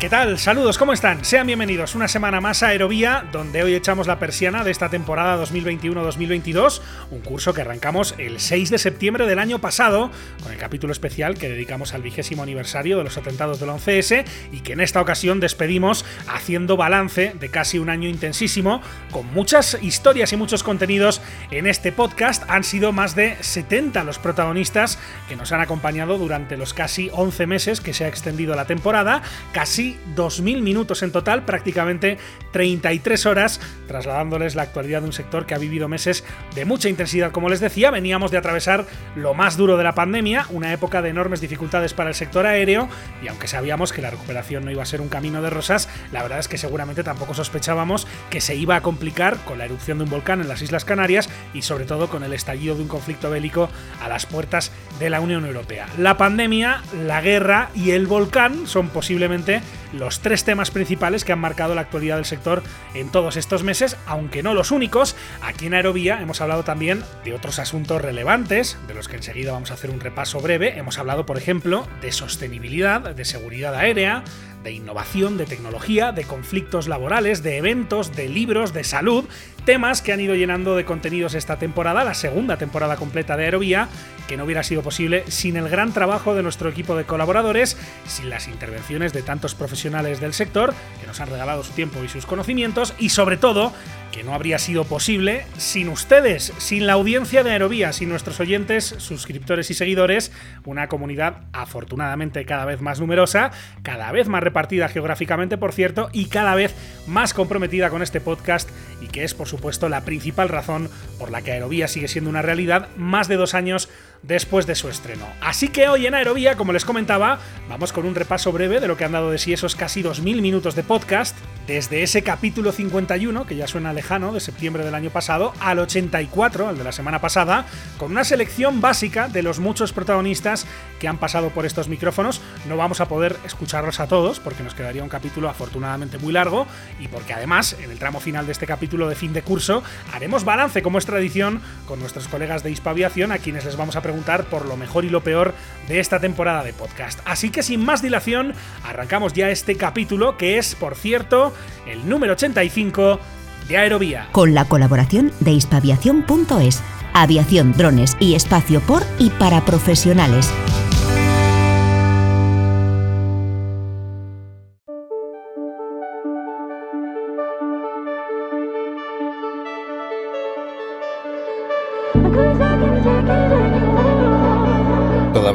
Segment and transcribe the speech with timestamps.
[0.00, 0.38] ¿Qué tal?
[0.38, 1.26] Saludos, ¿cómo están?
[1.26, 5.36] Sean bienvenidos una semana más a Aerovía, donde hoy echamos la persiana de esta temporada
[5.44, 6.80] 2021-2022,
[7.10, 10.10] un curso que arrancamos el 6 de septiembre del año pasado,
[10.42, 14.60] con el capítulo especial que dedicamos al vigésimo aniversario de los atentados del 11S y
[14.60, 18.80] que en esta ocasión despedimos haciendo balance de casi un año intensísimo,
[19.10, 22.42] con muchas historias y muchos contenidos en este podcast.
[22.48, 27.46] Han sido más de 70 los protagonistas que nos han acompañado durante los casi 11
[27.46, 29.20] meses que se ha extendido la temporada,
[29.52, 32.18] casi 2.000 minutos en total, prácticamente
[32.52, 37.32] 33 horas, trasladándoles la actualidad de un sector que ha vivido meses de mucha intensidad.
[37.32, 41.10] Como les decía, veníamos de atravesar lo más duro de la pandemia, una época de
[41.10, 42.88] enormes dificultades para el sector aéreo,
[43.22, 46.22] y aunque sabíamos que la recuperación no iba a ser un camino de rosas, la
[46.22, 50.04] verdad es que seguramente tampoco sospechábamos que se iba a complicar con la erupción de
[50.04, 53.30] un volcán en las Islas Canarias y sobre todo con el estallido de un conflicto
[53.30, 53.68] bélico
[54.00, 55.86] a las puertas de la Unión Europea.
[55.98, 59.60] La pandemia, la guerra y el volcán son posiblemente
[59.92, 62.62] los tres temas principales que han marcado la actualidad del sector
[62.94, 65.16] en todos estos meses, aunque no los únicos.
[65.42, 69.70] Aquí en Aerovía hemos hablado también de otros asuntos relevantes, de los que enseguida vamos
[69.70, 70.78] a hacer un repaso breve.
[70.78, 74.24] Hemos hablado, por ejemplo, de sostenibilidad, de seguridad aérea,
[74.62, 79.24] de innovación, de tecnología, de conflictos laborales, de eventos, de libros, de salud,
[79.64, 83.88] temas que han ido llenando de contenidos esta temporada, la segunda temporada completa de Aerovía,
[84.28, 88.30] que no hubiera sido posible sin el gran trabajo de nuestro equipo de colaboradores, sin
[88.30, 92.26] las intervenciones de tantos profesionales del sector que nos han regalado su tiempo y sus
[92.26, 93.72] conocimientos y sobre todo
[94.12, 98.94] que no habría sido posible sin ustedes, sin la audiencia de Aerovía, sin nuestros oyentes,
[98.98, 100.32] suscriptores y seguidores,
[100.64, 106.26] una comunidad afortunadamente cada vez más numerosa, cada vez más repartida geográficamente, por cierto, y
[106.26, 106.74] cada vez
[107.06, 108.68] más comprometida con este podcast
[109.00, 110.90] y que es, por supuesto, la principal razón
[111.20, 113.88] por la que Aerovía sigue siendo una realidad más de dos años
[114.22, 115.26] después de su estreno.
[115.40, 117.38] Así que hoy en Aerovía, como les comentaba,
[117.68, 120.40] vamos con un repaso breve de lo que han dado de sí esos casi 2.000
[120.40, 121.36] minutos de podcast,
[121.66, 126.68] desde ese capítulo 51, que ya suena lejano, de septiembre del año pasado, al 84,
[126.68, 127.64] al de la semana pasada,
[127.96, 130.66] con una selección básica de los muchos protagonistas
[130.98, 132.40] que han pasado por estos micrófonos.
[132.68, 136.66] No vamos a poder escucharlos a todos, porque nos quedaría un capítulo afortunadamente muy largo,
[136.98, 140.44] y porque además, en el tramo final de este capítulo de fin de curso, haremos
[140.44, 144.02] balance, como es tradición, con nuestros colegas de Hispaviación, a quienes les vamos a
[144.50, 145.54] por lo mejor y lo peor
[145.88, 147.20] de esta temporada de podcast.
[147.24, 148.54] Así que sin más dilación,
[148.84, 151.54] arrancamos ya este capítulo que es, por cierto,
[151.86, 153.20] el número 85
[153.68, 154.28] de Aerovía.
[154.32, 156.82] Con la colaboración de hispaviación.es,
[157.14, 160.50] aviación, drones y espacio por y para profesionales.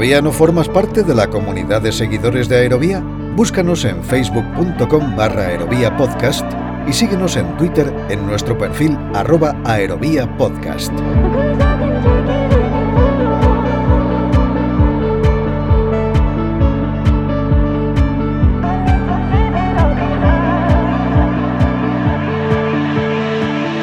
[0.06, 3.00] ¿Todavía no formas parte de la comunidad de seguidores de Aerovía?
[3.36, 6.46] Búscanos en facebook.com barra aerovía podcast
[6.88, 10.94] y síguenos en Twitter en nuestro perfil arroba aerovía podcast.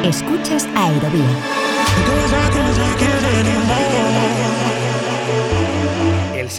[0.05, 1.52] Escuchas Aerovía.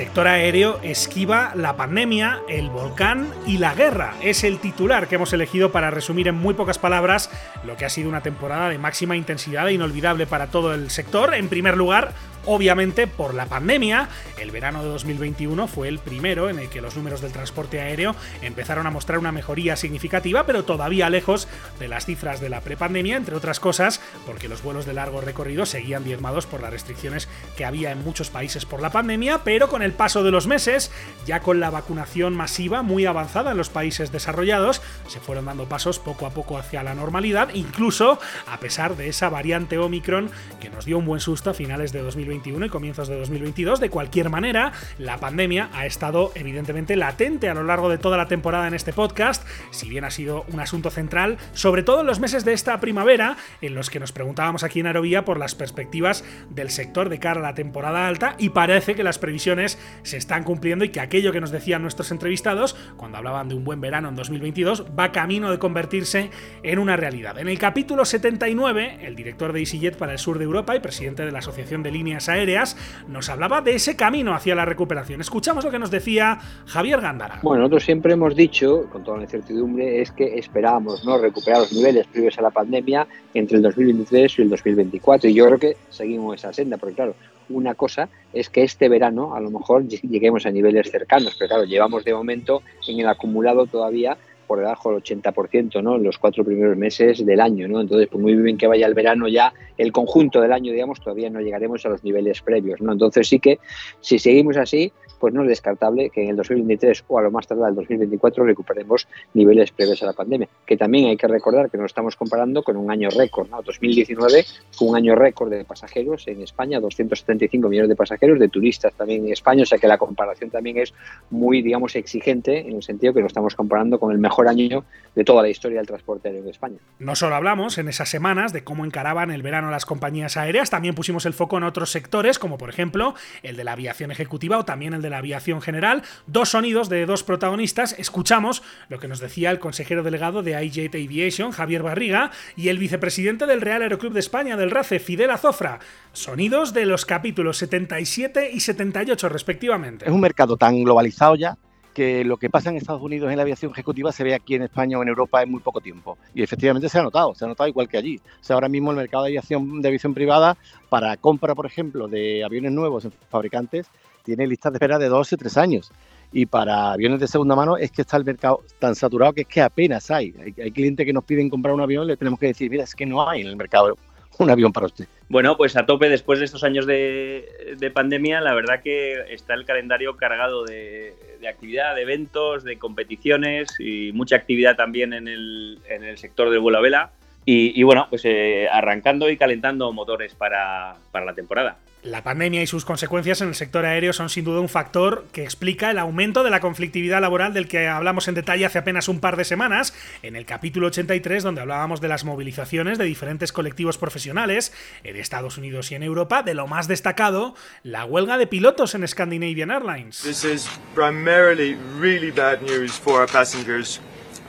[0.05, 4.13] Sector aéreo esquiva la pandemia, el volcán y la guerra.
[4.21, 7.31] Es el titular que hemos elegido para resumir en muy pocas palabras
[7.65, 11.33] lo que ha sido una temporada de máxima intensidad e inolvidable para todo el sector.
[11.33, 12.13] En primer lugar,
[12.47, 16.97] Obviamente, por la pandemia, el verano de 2021 fue el primero en el que los
[16.97, 22.05] números del transporte aéreo empezaron a mostrar una mejoría significativa, pero todavía lejos de las
[22.05, 26.47] cifras de la prepandemia, entre otras cosas, porque los vuelos de largo recorrido seguían diezmados
[26.47, 30.23] por las restricciones que había en muchos países por la pandemia, pero con el paso
[30.23, 30.91] de los meses,
[31.27, 35.99] ya con la vacunación masiva muy avanzada en los países desarrollados, se fueron dando pasos
[35.99, 40.31] poco a poco hacia la normalidad, incluso a pesar de esa variante Omicron
[40.61, 42.03] que nos dio un buen susto a finales de
[42.35, 43.81] 2021 y comienzos de 2022.
[43.81, 48.27] De cualquier manera, la pandemia ha estado evidentemente latente a lo largo de toda la
[48.27, 52.21] temporada en este podcast, si bien ha sido un asunto central, sobre todo en los
[52.21, 56.25] meses de esta primavera, en los que nos preguntábamos aquí en Aerovía por las perspectivas
[56.51, 60.45] del sector de cara a la temporada alta y parece que las previsiones se están
[60.45, 64.09] cumpliendo y que aquello que nos decían nuestros entrevistados cuando hablaban de un buen verano
[64.09, 66.31] en 2022 va camino de convertirse
[66.63, 67.39] en una realidad.
[67.39, 71.25] En el capítulo 79, el director de EasyJet para el sur de Europa y presidente
[71.25, 72.77] de la Asociación de Líneas aéreas,
[73.09, 75.21] nos hablaba de ese camino hacia la recuperación.
[75.21, 77.41] Escuchamos lo que nos decía Javier Gándara.
[77.43, 81.19] Bueno, nosotros siempre hemos dicho, con toda la incertidumbre, es que esperábamos ¿no?
[81.19, 85.31] recuperar los niveles previos a la pandemia entre el 2023 y el 2024.
[85.31, 87.15] Y yo creo que seguimos esa senda, porque claro,
[87.49, 91.65] una cosa es que este verano a lo mejor lleguemos a niveles cercanos, pero claro,
[91.65, 95.97] llevamos de momento en el acumulado todavía por debajo del 80%, ¿no?
[95.97, 97.81] En los cuatro primeros meses del año, ¿no?
[97.81, 101.31] Entonces, pues muy bien que vaya el verano ya, el conjunto del año, digamos, todavía
[101.31, 102.93] no llegaremos a los niveles previos, ¿no?
[102.93, 103.59] Entonces sí que,
[104.01, 104.93] si seguimos así,
[105.25, 108.45] pues no es descartable que en el 2023 o a lo más tarde el 2024
[108.45, 110.49] recuperemos niveles previos a la pandemia.
[110.67, 113.49] Que también hay que recordar que nos estamos comparando con un año récord.
[113.49, 113.63] ¿no?
[113.63, 118.93] 2019 fue un año récord de pasajeros en España, 275 millones de pasajeros, de turistas
[118.95, 120.93] también en España, o sea que la comparación también es
[121.31, 124.85] muy, digamos, exigente en el sentido que nos estamos comparando con el mejor año
[125.15, 126.79] de toda la historia del transporte aéreo en España.
[126.99, 130.95] No solo hablamos en esas semanas de cómo encaraban el verano las compañías aéreas, también
[130.95, 134.65] pusimos el foco en otros sectores, como por ejemplo el de la aviación ejecutiva o
[134.65, 136.03] también el de la aviación general.
[136.27, 137.95] Dos sonidos de dos protagonistas.
[137.99, 142.79] Escuchamos lo que nos decía el consejero delegado de iJet Aviation, Javier Barriga, y el
[142.79, 145.79] vicepresidente del Real Aeroclub de España, del RACE, Fidel Azofra.
[146.13, 150.07] Sonidos de los capítulos 77 y 78 respectivamente.
[150.07, 151.57] Es un mercado tan globalizado ya
[151.95, 154.63] que lo que pasa en Estados Unidos en la aviación ejecutiva se ve aquí en
[154.63, 156.19] España o en Europa en muy poco tiempo.
[156.35, 158.19] Y efectivamente se ha notado, se ha notado igual que allí.
[158.19, 160.57] O sea, ahora mismo el mercado de aviación, de aviación privada,
[160.91, 163.87] para compra, por ejemplo, de aviones nuevos en fabricantes,
[164.25, 165.93] tiene listas de espera de dos o tres años.
[166.33, 169.47] Y para aviones de segunda mano es que está el mercado tan saturado que es
[169.47, 170.35] que apenas hay.
[170.61, 172.95] Hay, clientes que nos piden comprar un avión y le tenemos que decir, mira, es
[172.95, 173.97] que no hay en el mercado
[174.39, 175.07] un avión para usted.
[175.29, 179.65] Bueno, pues a tope después de estos años de, pandemia, la verdad que está el
[179.65, 181.15] calendario cargado de,
[181.49, 185.79] actividad, de eventos, de competiciones y mucha actividad también en el,
[186.17, 187.11] sector del vuelo a vela.
[187.47, 191.77] Y, bueno, pues eh, arrancando y calentando motores para la temporada.
[192.05, 195.43] La pandemia y sus consecuencias en el sector aéreo son sin duda un factor que
[195.43, 199.21] explica el aumento de la conflictividad laboral del que hablamos en detalle hace apenas un
[199.21, 203.97] par de semanas, en el capítulo 83 donde hablábamos de las movilizaciones de diferentes colectivos
[203.97, 208.95] profesionales en Estados Unidos y en Europa, de lo más destacado, la huelga de pilotos
[208.95, 210.21] en Scandinavian Airlines.
[210.21, 213.99] This is primarily really bad news for our passengers.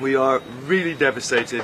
[0.02, 1.64] We are really devastated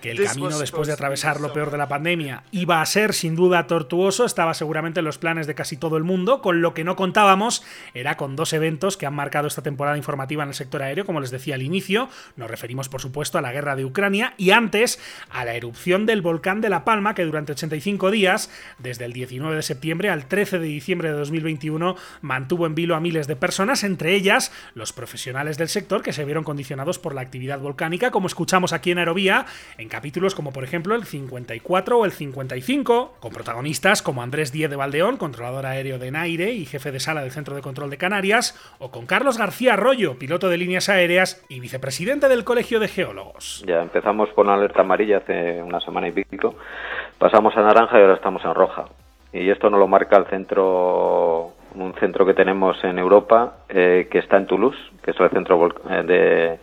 [0.00, 3.36] que el camino después de atravesar lo peor de la pandemia iba a ser sin
[3.36, 6.84] duda tortuoso, estaba seguramente en los planes de casi todo el mundo, con lo que
[6.84, 7.62] no contábamos
[7.94, 11.20] era con dos eventos que han marcado esta temporada informativa en el sector aéreo, como
[11.20, 14.98] les decía al inicio, nos referimos por supuesto a la guerra de Ucrania y antes
[15.30, 19.56] a la erupción del volcán de La Palma, que durante 85 días, desde el 19
[19.56, 23.84] de septiembre al 13 de diciembre de 2021, mantuvo en vilo a miles de personas,
[23.84, 28.26] entre ellas los profesionales del sector que se vieron condicionados por la actividad volcánica, como
[28.26, 29.46] escuchamos aquí en Aerovía,
[29.78, 34.70] en capítulos como por ejemplo el 54 o el 55, con protagonistas como Andrés Díez
[34.70, 37.98] de Valdeón, controlador aéreo de Naire y jefe de sala del Centro de Control de
[37.98, 42.88] Canarias, o con Carlos García Arroyo, piloto de líneas aéreas y vicepresidente del Colegio de
[42.88, 43.62] Geólogos.
[43.66, 46.54] Ya empezamos con alerta amarilla hace una semana y pico,
[47.18, 48.86] pasamos a naranja y ahora estamos en roja.
[49.32, 54.18] Y esto nos lo marca el centro un centro que tenemos en Europa eh, que
[54.18, 56.58] está en Toulouse, que es el centro eh, de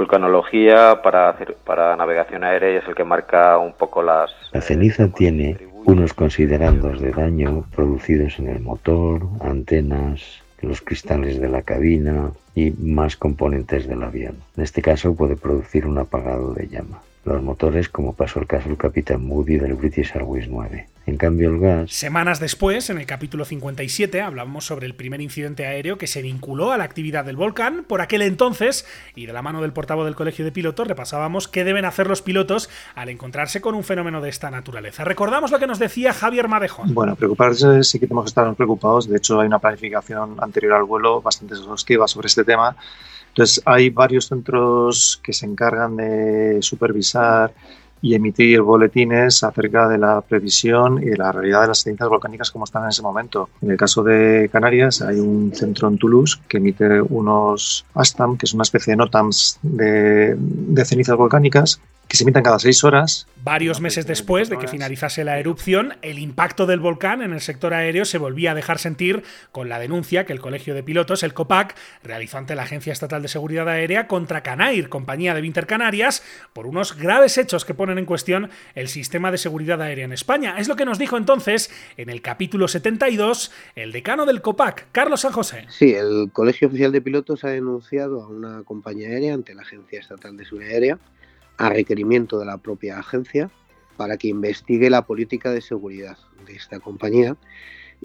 [0.00, 4.30] vulcanología para, para navegación aérea y es el que marca un poco las...
[4.52, 11.48] La ceniza tiene unos considerandos de daño producidos en el motor, antenas, los cristales de
[11.48, 14.36] la cabina y más componentes del avión.
[14.56, 18.68] En este caso puede producir un apagado de llama los motores, como pasó el caso
[18.68, 20.86] del Capitán Moody del British Airways 9.
[21.06, 21.90] En cambio, el gas.
[21.92, 26.72] Semanas después, en el capítulo 57, hablábamos sobre el primer incidente aéreo que se vinculó
[26.72, 30.14] a la actividad del volcán por aquel entonces, y de la mano del portavoz del
[30.14, 34.28] Colegio de Pilotos repasábamos qué deben hacer los pilotos al encontrarse con un fenómeno de
[34.28, 35.04] esta naturaleza.
[35.04, 36.94] Recordamos lo que nos decía Javier Madejón.
[36.94, 39.08] Bueno, preocuparse sí que tenemos que estar preocupados.
[39.08, 42.76] De hecho, hay una planificación anterior al vuelo bastante exhaustiva sobre este tema
[43.30, 47.52] entonces, hay varios centros que se encargan de supervisar
[48.02, 52.50] y emitir boletines acerca de la previsión y de la realidad de las cenizas volcánicas
[52.50, 53.48] como están en ese momento.
[53.60, 58.46] En el caso de Canarias hay un centro en Toulouse que emite unos ASTAM, que
[58.46, 63.28] es una especie de NOTAMs de cenizas volcánicas, que se emiten cada seis horas.
[63.44, 67.72] Varios meses después de que finalizase la erupción, el impacto del volcán en el sector
[67.72, 71.34] aéreo se volvía a dejar sentir con la denuncia que el Colegio de Pilotos, el
[71.34, 76.24] COPAC, realizó ante la Agencia Estatal de Seguridad Aérea contra Canair, compañía de Winter Canarias,
[76.52, 80.56] por unos graves hechos que ponen en cuestión el sistema de seguridad aérea en España.
[80.58, 85.20] Es lo que nos dijo entonces en el capítulo 72 el decano del COPAC, Carlos
[85.20, 85.66] San José.
[85.68, 90.00] Sí, el Colegio Oficial de Pilotos ha denunciado a una compañía aérea ante la Agencia
[90.00, 90.98] Estatal de Seguridad Aérea
[91.60, 93.50] a requerimiento de la propia agencia
[93.98, 97.36] para que investigue la política de seguridad de esta compañía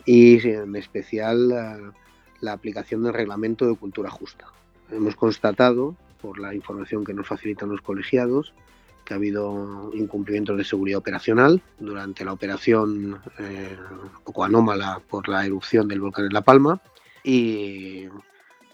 [0.04, 1.94] y en especial
[2.42, 4.48] la, aplicación del reglamento de cultura justa.
[4.92, 8.54] Hemos constatado, por la información que nos facilitan los colegiados,
[9.06, 13.78] que ha habido incumplimientos de seguridad operacional durante la operación eh,
[14.26, 16.82] poco anómala por la erupción del volcán en La Palma
[17.24, 18.08] y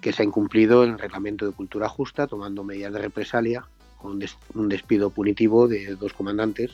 [0.02, 3.64] que se ha incumplido el reglamento de cultura justa tomando medidas de represalia
[4.02, 4.20] con
[4.56, 6.72] un despido punitivo de dos comandantes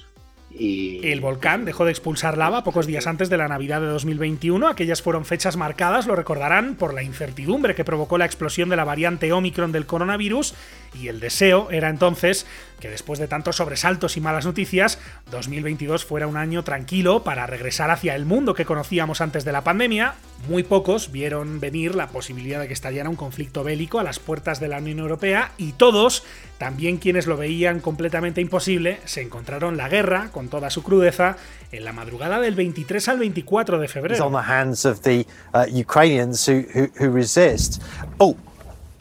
[0.59, 4.67] el volcán dejó de expulsar lava pocos días antes de la Navidad de 2021.
[4.67, 8.85] Aquellas fueron fechas marcadas, lo recordarán, por la incertidumbre que provocó la explosión de la
[8.85, 10.55] variante Omicron del coronavirus
[10.93, 12.45] y el deseo era entonces
[12.79, 14.99] que después de tantos sobresaltos y malas noticias,
[15.31, 19.63] 2022 fuera un año tranquilo para regresar hacia el mundo que conocíamos antes de la
[19.63, 20.15] pandemia.
[20.47, 24.59] Muy pocos vieron venir la posibilidad de que estallara un conflicto bélico a las puertas
[24.59, 26.23] de la Unión Europea y todos,
[26.59, 31.37] también quienes lo veían completamente imposible, se encontraron la guerra con toda su crudeza
[31.71, 34.25] en la madrugada del 23 al 24 de febrero.
[34.25, 36.65] On the hands of the uh, Ukrainians who,
[36.99, 37.81] resist.
[38.19, 38.35] Oh,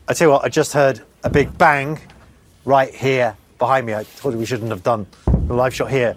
[0.08, 1.98] I tell you what, I just heard a big bang
[2.64, 3.94] right here behind me.
[3.94, 5.06] I told we shouldn't have done
[5.46, 6.16] the live shot here.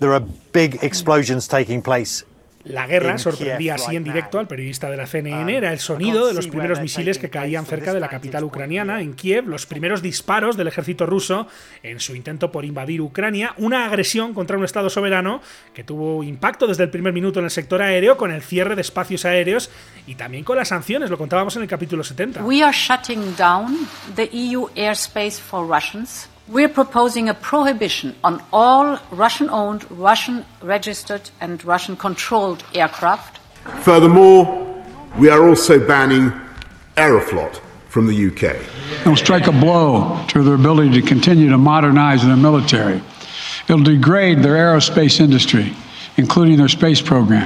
[0.00, 2.24] There are big explosions taking place
[2.64, 5.54] La guerra sorprendía así en directo al periodista de la CNN.
[5.54, 9.14] Era el sonido de los primeros misiles que caían cerca de la capital ucraniana, en
[9.14, 11.46] Kiev, los primeros disparos del ejército ruso
[11.82, 15.42] en su intento por invadir Ucrania, una agresión contra un Estado soberano
[15.74, 18.80] que tuvo impacto desde el primer minuto en el sector aéreo, con el cierre de
[18.80, 19.70] espacios aéreos
[20.06, 22.44] y también con las sanciones, lo contábamos en el capítulo 70.
[22.44, 26.28] We are shutting down the EU airspace for Russians.
[26.46, 33.38] We're proposing a prohibition on all Russian owned, Russian registered, and Russian controlled aircraft.
[33.82, 34.84] Furthermore,
[35.18, 36.32] we are also banning
[36.96, 38.56] Aeroflot from the UK.
[39.00, 43.00] It'll strike a blow to their ability to continue to modernize their military.
[43.66, 45.74] It'll degrade their aerospace industry.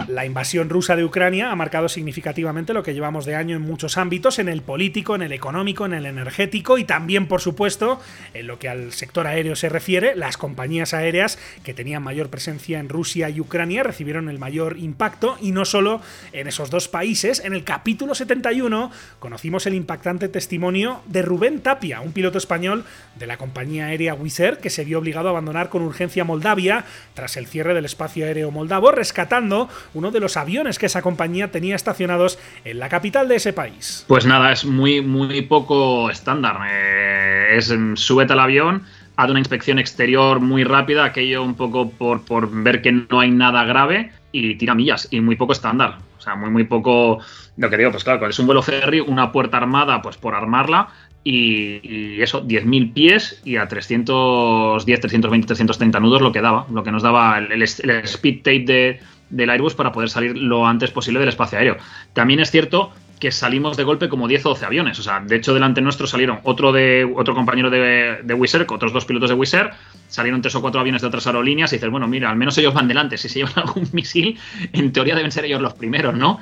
[0.08, 3.96] La invasión rusa de Ucrania ha marcado significativamente lo que llevamos de año en muchos
[3.96, 7.98] ámbitos, en el político, en el económico, en el energético y también, por supuesto,
[8.34, 12.78] en lo que al sector aéreo se refiere, las compañías aéreas que tenían mayor presencia
[12.78, 17.42] en Rusia y Ucrania recibieron el mayor impacto y no solo en esos dos países.
[17.42, 22.84] En el capítulo 71 conocimos el impactante testimonio de Rubén Tapia, un piloto español
[23.18, 26.84] de la compañía aérea Wizz Air que se vio obligado a abandonar con urgencia Moldavia
[27.14, 31.50] tras el cierre del espacio aéreo moldavo, rescatando uno de los aviones que esa compañía
[31.50, 34.04] tenía estacionados en la capital de ese país.
[34.08, 36.58] Pues nada, es muy, muy poco estándar.
[36.68, 38.82] Eh, es súbete al avión,
[39.16, 43.30] haz una inspección exterior muy rápida, aquello un poco por, por ver que no hay
[43.30, 45.98] nada grave y tira millas y muy poco estándar.
[46.18, 47.18] O sea, muy, muy poco.
[47.56, 50.88] Lo que digo, pues claro, es un vuelo ferry, una puerta armada, pues por armarla,
[51.30, 56.90] y, eso, 10.000 pies y a 310, 320, 330 nudos lo que daba, lo que
[56.90, 61.28] nos daba el, speed tape de, del Airbus para poder salir lo antes posible del
[61.28, 61.76] espacio aéreo.
[62.14, 64.98] También es cierto que salimos de golpe como 10 o 12 aviones.
[65.00, 69.04] O sea, de hecho, delante nuestro salieron otro de otro compañero de, de otros dos
[69.04, 69.70] pilotos de Wizz Air,
[70.06, 72.72] salieron tres o cuatro aviones de otras aerolíneas y dices, bueno, mira, al menos ellos
[72.72, 73.18] van delante.
[73.18, 74.38] Si se llevan algún misil,
[74.72, 76.40] en teoría deben ser ellos los primeros, ¿no?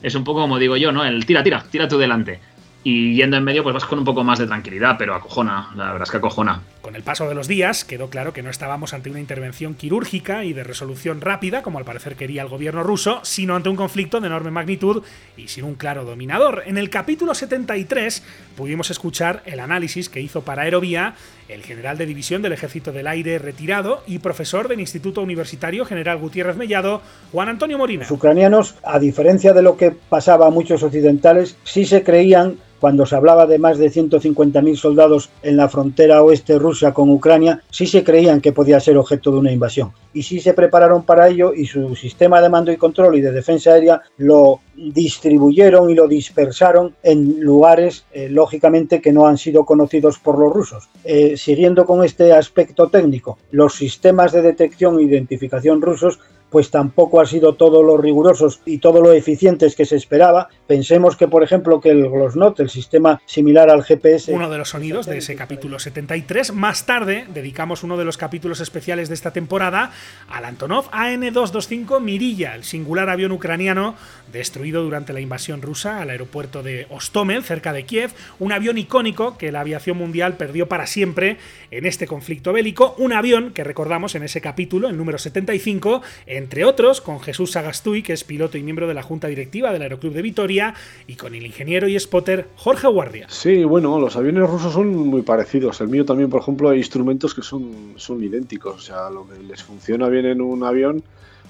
[0.00, 1.04] Es un poco como digo yo, ¿no?
[1.04, 2.38] El tira, tira, tira tú delante
[2.84, 5.86] y yendo en medio pues vas con un poco más de tranquilidad, pero acojona, la
[5.92, 6.62] verdad es que acojona.
[6.80, 10.44] Con el paso de los días quedó claro que no estábamos ante una intervención quirúrgica
[10.44, 14.20] y de resolución rápida, como al parecer quería el gobierno ruso, sino ante un conflicto
[14.20, 15.02] de enorme magnitud
[15.36, 16.62] y sin un claro dominador.
[16.66, 18.22] En el capítulo 73
[18.56, 21.14] pudimos escuchar el análisis que hizo para Aerovía
[21.48, 26.18] el general de división del Ejército del Aire retirado y profesor del Instituto Universitario General
[26.18, 27.00] Gutiérrez Mellado,
[27.32, 28.02] Juan Antonio Morina.
[28.02, 33.06] Los ucranianos, a diferencia de lo que pasaba a muchos occidentales, sí se creían cuando
[33.06, 37.86] se hablaba de más de 150.000 soldados en la frontera oeste rusa con Ucrania, sí
[37.86, 39.92] se creían que podía ser objeto de una invasión.
[40.12, 43.32] Y sí se prepararon para ello y su sistema de mando y control y de
[43.32, 49.64] defensa aérea lo distribuyeron y lo dispersaron en lugares, eh, lógicamente, que no han sido
[49.64, 50.88] conocidos por los rusos.
[51.04, 56.18] Eh, siguiendo con este aspecto técnico, los sistemas de detección e identificación rusos
[56.50, 60.48] pues tampoco ha sido todo lo rigurosos y todo lo eficientes que se esperaba.
[60.66, 64.32] Pensemos que, por ejemplo, que el Glosnot, el sistema similar al GPS...
[64.32, 66.52] Uno de los sonidos de ese capítulo 73.
[66.52, 69.92] Más tarde dedicamos uno de los capítulos especiales de esta temporada
[70.28, 73.94] al Antonov AN-225 Mirilla, el singular avión ucraniano
[74.32, 78.10] destruido durante la invasión rusa al aeropuerto de Ostomel, cerca de Kiev.
[78.38, 81.38] Un avión icónico que la aviación mundial perdió para siempre
[81.70, 82.94] en este conflicto bélico.
[82.98, 86.02] Un avión que recordamos en ese capítulo, el número 75,
[86.38, 89.82] entre otros con Jesús Sagastuy, que es piloto y miembro de la junta directiva del
[89.82, 90.74] Aeroclub de Vitoria,
[91.06, 93.26] y con el ingeniero y spotter Jorge Guardia.
[93.28, 95.80] Sí, bueno, los aviones rusos son muy parecidos.
[95.80, 98.76] El mío también, por ejemplo, hay instrumentos que son, son idénticos.
[98.76, 101.02] O sea, lo que les funciona bien en un avión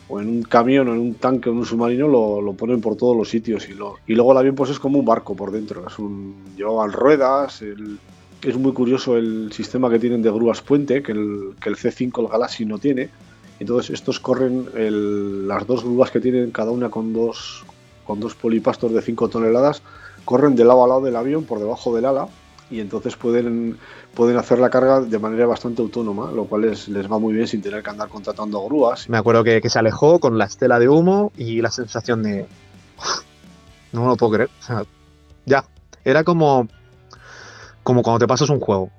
[0.09, 2.97] o en un camión o en un tanque o en un submarino lo, ponen por
[2.97, 5.99] todos los sitios y, luego el avión pues es como un barco por dentro, es
[5.99, 11.54] un, llevaban ruedas, es muy curioso el sistema que tienen de grúas puente que el,
[11.61, 13.11] que el C5, el Galaxy no tiene,
[13.61, 14.69] entonces estos corren
[15.49, 17.65] las dos grúas que tienen cada una con dos,
[18.05, 19.83] con dos polipastos de 5 toneladas,
[20.25, 22.29] corren de lado a lado del avión por debajo del ala
[22.71, 23.79] y entonces pueden,
[24.15, 27.47] pueden hacer la carga de manera bastante autónoma, lo cual les, les va muy bien
[27.47, 29.09] sin tener que andar contratando grúas.
[29.09, 32.47] Me acuerdo que, se alejó con la estela de humo y la sensación de...
[33.93, 34.50] No lo puedo creer.
[35.47, 35.65] Ya.
[36.05, 36.69] Era como,
[37.83, 38.91] como cuando te pasas un juego.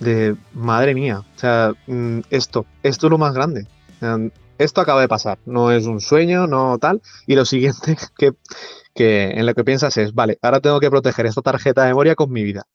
[0.00, 1.20] De madre mía.
[1.20, 3.66] O sea, mm, esto, esto es lo más grande.
[4.58, 5.38] Esto acaba de pasar.
[5.46, 7.00] No es un sueño, no tal.
[7.26, 8.32] Y lo siguiente que,
[8.94, 12.14] que en lo que piensas es, vale, ahora tengo que proteger esta tarjeta de memoria
[12.14, 12.66] con mi vida.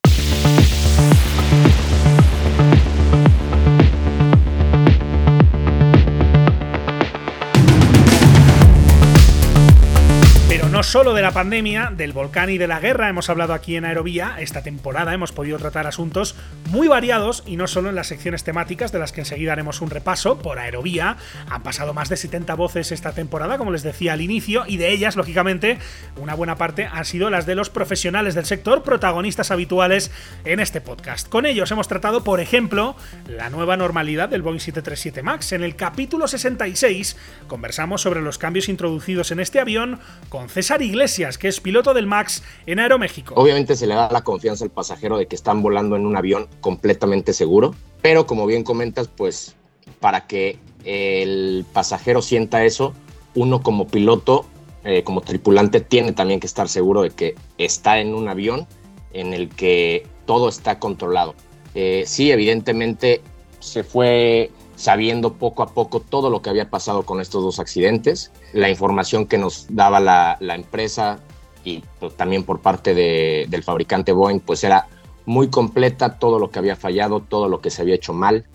[10.95, 14.37] Solo de la pandemia, del volcán y de la guerra hemos hablado aquí en Aerovía.
[14.39, 16.37] Esta temporada hemos podido tratar asuntos
[16.69, 19.89] muy variados y no solo en las secciones temáticas de las que enseguida haremos un
[19.89, 21.17] repaso por Aerovía.
[21.49, 24.93] Han pasado más de 70 voces esta temporada, como les decía al inicio, y de
[24.93, 25.79] ellas, lógicamente,
[26.15, 30.11] una buena parte han sido las de los profesionales del sector, protagonistas habituales
[30.45, 31.27] en este podcast.
[31.27, 32.95] Con ellos hemos tratado, por ejemplo,
[33.27, 35.51] la nueva normalidad del Boeing 737 MAX.
[35.51, 37.17] En el capítulo 66
[37.49, 39.99] conversamos sobre los cambios introducidos en este avión
[40.29, 43.33] con César Iglesias, que es piloto del MAX en Aeroméxico.
[43.35, 46.47] Obviamente se le da la confianza al pasajero de que están volando en un avión
[46.61, 49.55] completamente seguro, pero como bien comentas, pues
[49.99, 52.93] para que el pasajero sienta eso,
[53.33, 54.45] uno como piloto,
[54.83, 58.67] eh, como tripulante, tiene también que estar seguro de que está en un avión
[59.13, 61.35] en el que todo está controlado.
[61.73, 63.21] Eh, sí, evidentemente
[63.59, 68.31] se fue sabiendo poco a poco todo lo que había pasado con estos dos accidentes,
[68.53, 71.19] la información que nos daba la, empresa
[71.63, 74.87] y pues, también por parte del fabricante Boeing, pues era
[75.25, 78.45] muy completa todo lo que había fallado, todo lo que se había hecho mal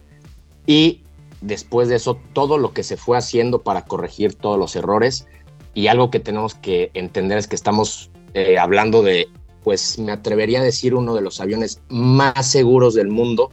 [0.66, 1.02] y
[1.40, 5.26] después de eso todo lo que se fue haciendo para corregir todos los errores
[5.74, 9.28] y algo que tenemos que entender es que estamos eh, hablando de,
[9.62, 13.50] pues me atrevería a decir uno de los aviones más seguros del mundo.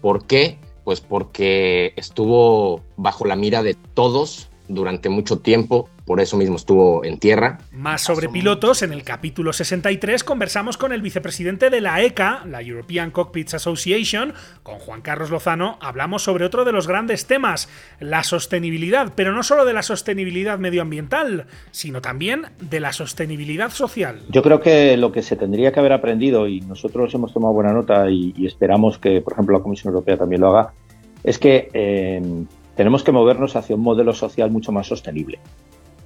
[0.00, 0.58] ¿Por qué?
[0.84, 7.04] Pues porque estuvo bajo la mira de todos durante mucho tiempo, por eso mismo estuvo
[7.04, 7.58] en tierra.
[7.72, 12.62] Más sobre pilotos, en el capítulo 63 conversamos con el vicepresidente de la ECA, la
[12.62, 17.68] European Cockpits Association, con Juan Carlos Lozano, hablamos sobre otro de los grandes temas,
[18.00, 24.20] la sostenibilidad, pero no solo de la sostenibilidad medioambiental, sino también de la sostenibilidad social.
[24.28, 27.72] Yo creo que lo que se tendría que haber aprendido, y nosotros hemos tomado buena
[27.72, 30.72] nota y, esperamos que, por ejemplo, la Comisión Europea también lo haga,
[31.24, 31.68] es que...
[31.72, 32.44] Eh,
[32.74, 35.38] tenemos que movernos hacia un modelo social mucho más sostenible.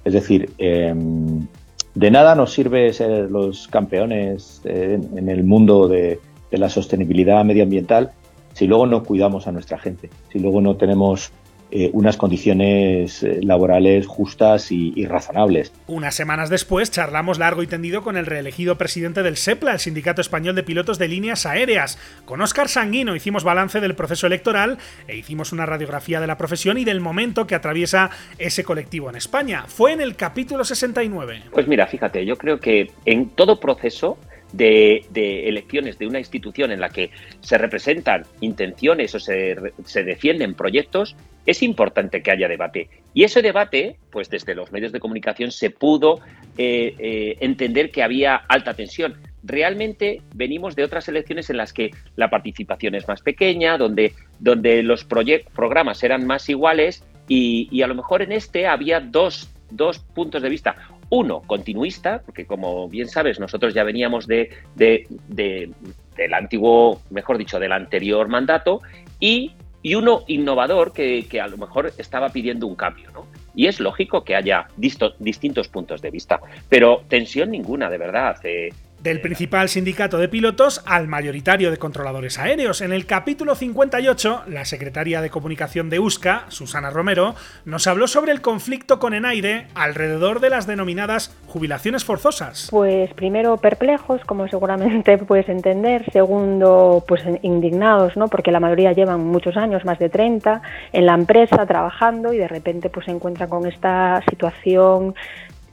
[0.03, 1.47] Es decir, em,
[1.95, 6.19] de nada nos sirve ser los campeones en, el mundo de
[6.51, 8.11] la sostenibilidad medioambiental
[8.57, 11.31] si luego no cuidamos a nuestra gente, si luego no tenemos
[11.69, 15.73] eh, unas condiciones eh, laborales justas y, razonables.
[15.87, 20.21] Unas semanas después charlamos largo y tendido con el reelegido presidente del SEPLA, el Sindicato
[20.21, 21.97] Español de Pilotos de Líneas Aéreas.
[22.25, 24.77] Con Óscar Sanguino hicimos balance del proceso electoral
[25.07, 29.15] e hicimos una radiografía de la profesión y del momento que atraviesa ese colectivo en
[29.15, 29.65] España.
[29.67, 31.43] Fue en el capítulo 69.
[31.51, 34.17] Pues mira, fíjate, yo creo que en todo proceso
[34.53, 35.05] de,
[35.47, 39.55] elecciones de una institución en la que se representan intenciones o se,
[40.03, 41.15] defienden proyectos,
[41.47, 42.89] es importante que haya debate.
[43.13, 46.19] Y ese debate, pues desde los medios de comunicación se pudo
[46.57, 49.15] eh, eh, entender que había alta tensión.
[49.43, 54.83] Realmente venimos de otras elecciones en las que la participación es más pequeña, donde, donde
[54.83, 60.41] los programas eran más iguales y, a lo mejor en este había dos, dos puntos
[60.41, 60.75] de vista
[61.09, 67.71] uno continuista, porque como bien sabes, nosotros ya veníamos de, del antiguo, mejor dicho, del
[67.71, 68.81] anterior mandato,
[69.19, 69.53] y,
[69.87, 73.25] y uno innovador que, que, a lo mejor estaba pidiendo un cambio, ¿no?
[73.55, 78.35] Y es lógico que haya distintos puntos de vista, pero tensión ninguna, de verdad.
[78.43, 82.81] Eh, del principal sindicato de pilotos al mayoritario de controladores aéreos.
[82.81, 88.31] En el capítulo 58, la secretaria de comunicación de USCA, Susana Romero, nos habló sobre
[88.31, 92.67] el conflicto con Enaire alrededor de las denominadas jubilaciones forzosas.
[92.71, 98.27] Pues primero perplejos, como seguramente puedes entender, segundo pues indignados, ¿no?
[98.27, 100.61] Porque la mayoría llevan muchos años, más de 30,
[100.93, 105.15] en la empresa trabajando y de repente pues se encuentran con esta situación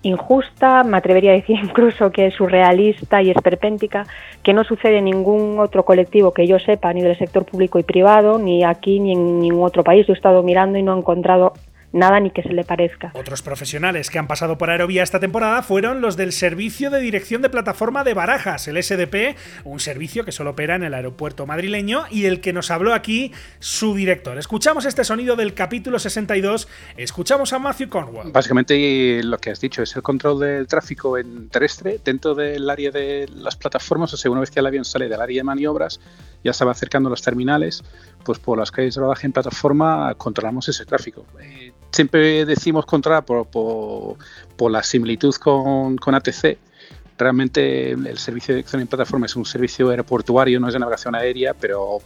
[0.04, 4.06] injusta, me atrevería a decir incluso que es surrealista y esperpéntica,
[4.42, 7.82] que no sucede en ningún otro colectivo que yo sepa, ni del sector público y
[7.82, 10.06] privado, ni aquí ni en ningún otro país.
[10.06, 11.54] Yo he estado mirando y no he encontrado
[11.94, 13.12] nada ni que se le parezca.
[13.14, 17.40] Otros profesionales que han pasado por Aerovía esta temporada fueron los del Servicio de Dirección
[17.40, 22.04] de Plataforma de Barajas, el SDP, un servicio que solo opera en el aeropuerto madrileño
[22.10, 24.36] y el que nos habló aquí su director.
[24.38, 28.32] Escuchamos este sonido del capítulo 62, escuchamos a Matthew Cornwall.
[28.32, 32.90] Básicamente lo que has dicho es el control del tráfico en terrestre dentro del área
[32.90, 36.00] de las plataformas, o sea, una vez que el avión sale del área de maniobras,
[36.42, 37.84] ya se va acercando a los terminales,
[38.24, 41.24] pues por las de rodaje en plataforma controlamos ese tráfico.
[41.40, 46.58] Eh, siempre decimos controlar por, por, la similitud con, con ATC,
[47.18, 51.14] realmente el servicio de dirección en plataforma es un servicio aeroportuario, no es de navegación
[51.14, 51.98] aérea, pero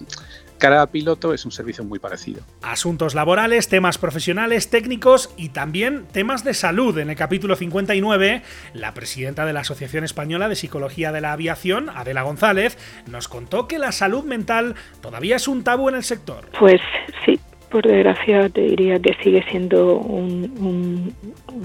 [0.59, 2.43] cara piloto es un servicio muy parecido.
[2.63, 6.99] Asuntos laborales, temas profesionales, técnicos y también temas de salud.
[6.99, 8.43] En el capítulo 59,
[8.75, 13.67] la presidenta de la Asociación Española de Psicología de la Aviación, Adela González, nos contó
[13.69, 16.47] que la salud mental todavía es un tabú en el sector.
[16.59, 16.81] Pues
[17.25, 17.39] sí,
[17.71, 21.15] por desgracia te diría que sigue siendo un,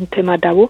[0.10, 0.70] tema tabú.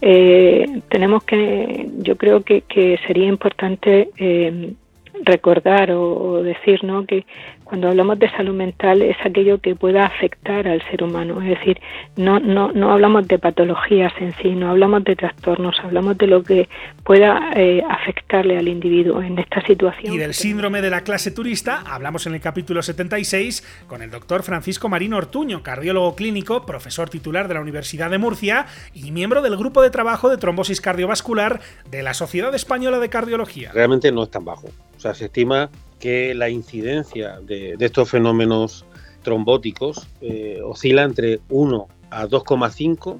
[0.00, 2.62] Eh, tenemos que, yo creo que,
[3.06, 4.74] sería importante eh,
[5.22, 7.06] recordar o, decir ¿no?
[7.06, 7.24] que
[7.62, 11.80] cuando hablamos de salud mental es aquello que pueda afectar al ser humano, es decir,
[12.16, 16.42] no, no, no hablamos de patologías en sí, no hablamos de trastornos, hablamos de lo
[16.42, 16.68] que
[17.04, 20.12] pueda eh, afectarle al individuo en esta situación.
[20.14, 24.42] Y del síndrome de la clase turista hablamos en el capítulo 76 con el doctor
[24.42, 29.56] Francisco Marino Ortuño, cardiólogo clínico, profesor titular de la Universidad de Murcia y miembro del
[29.56, 33.72] grupo de trabajo de trombosis cardiovascular de la Sociedad Española de Cardiología.
[33.72, 34.68] Realmente no es tan bajo.
[35.04, 35.68] Sea, se estima
[36.00, 38.86] que la incidencia de, estos fenómenos
[39.22, 43.18] trombóticos eh, oscila entre 1 a 2,5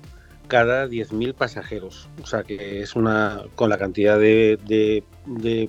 [0.48, 2.08] cada 10.000 pasajeros.
[2.22, 5.04] O sea que es una, con la cantidad de,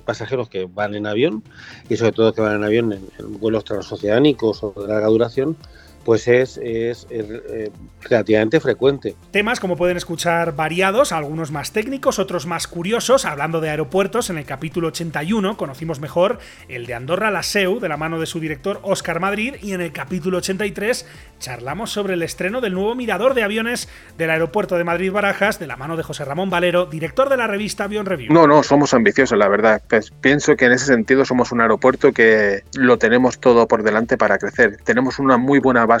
[0.06, 1.42] pasajeros que van en avión
[1.90, 5.54] y sobre todo que van en avión en vuelos transoceánicos o de larga duración,
[6.06, 9.16] pues es, es, eh, relativamente frecuente.
[9.32, 13.24] Temas, como pueden escuchar, variados, algunos más técnicos, otros más curiosos.
[13.24, 16.38] Hablando de aeropuertos, en el capítulo 81 conocimos mejor
[16.68, 19.80] el de Andorra la SEU, de la mano de su director Oscar Madrid, y en
[19.80, 21.06] el capítulo 83
[21.40, 25.66] charlamos sobre el estreno del nuevo mirador de aviones del aeropuerto de Madrid Barajas, de
[25.66, 28.32] la mano de José Ramón Valero, director de la revista Avion Review.
[28.32, 29.82] No, no, somos ambiciosos, la verdad.
[29.88, 34.16] Pues pienso que en ese sentido somos un aeropuerto que lo tenemos todo por delante
[34.16, 34.76] para crecer.
[34.84, 35.95] Tenemos una muy buena base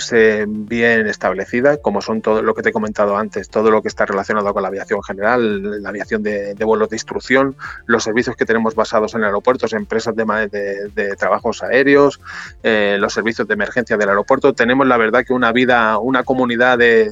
[0.46, 4.06] bien establecida, como son todo lo que te he comentado antes, todo lo que está
[4.06, 7.56] relacionado con la aviación general, la aviación de, vuelos de instrucción,
[7.86, 12.20] los servicios que tenemos basados en aeropuertos, empresas de, de, trabajos aéreos,
[12.62, 14.52] eh, los servicios de emergencia del aeropuerto.
[14.54, 17.10] Tenemos la verdad que una vida, una comunidad de,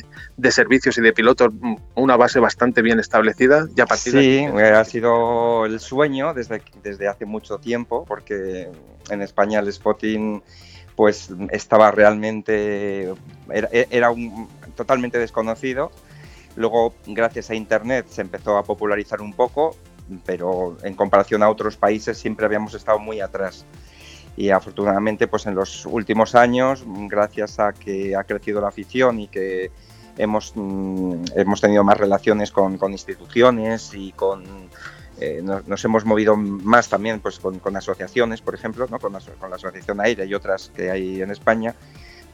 [0.50, 1.52] servicios y de pilotos,
[1.94, 3.66] una base bastante bien establecida.
[3.74, 8.68] Ya a sí, eh, ha sido el sueño desde, desde hace mucho tiempo, porque
[9.10, 10.42] en España el spotting
[10.96, 13.12] pues estaba realmente,
[13.50, 15.90] era, un, totalmente desconocido.
[16.56, 19.76] Luego, gracias a Internet, se empezó a popularizar un poco,
[20.24, 23.64] pero en comparación a otros países siempre habíamos estado muy atrás.
[24.36, 29.28] Y afortunadamente, pues en los últimos años, gracias a que ha crecido la afición y
[29.28, 29.70] que
[30.16, 34.44] hemos, mm, hemos tenido más relaciones con, con instituciones y con
[35.20, 38.98] eh, nos, hemos movido más también pues, con, asociaciones, por ejemplo, ¿no?
[38.98, 41.74] con, la, con la Asociación Aire y otras que hay en España,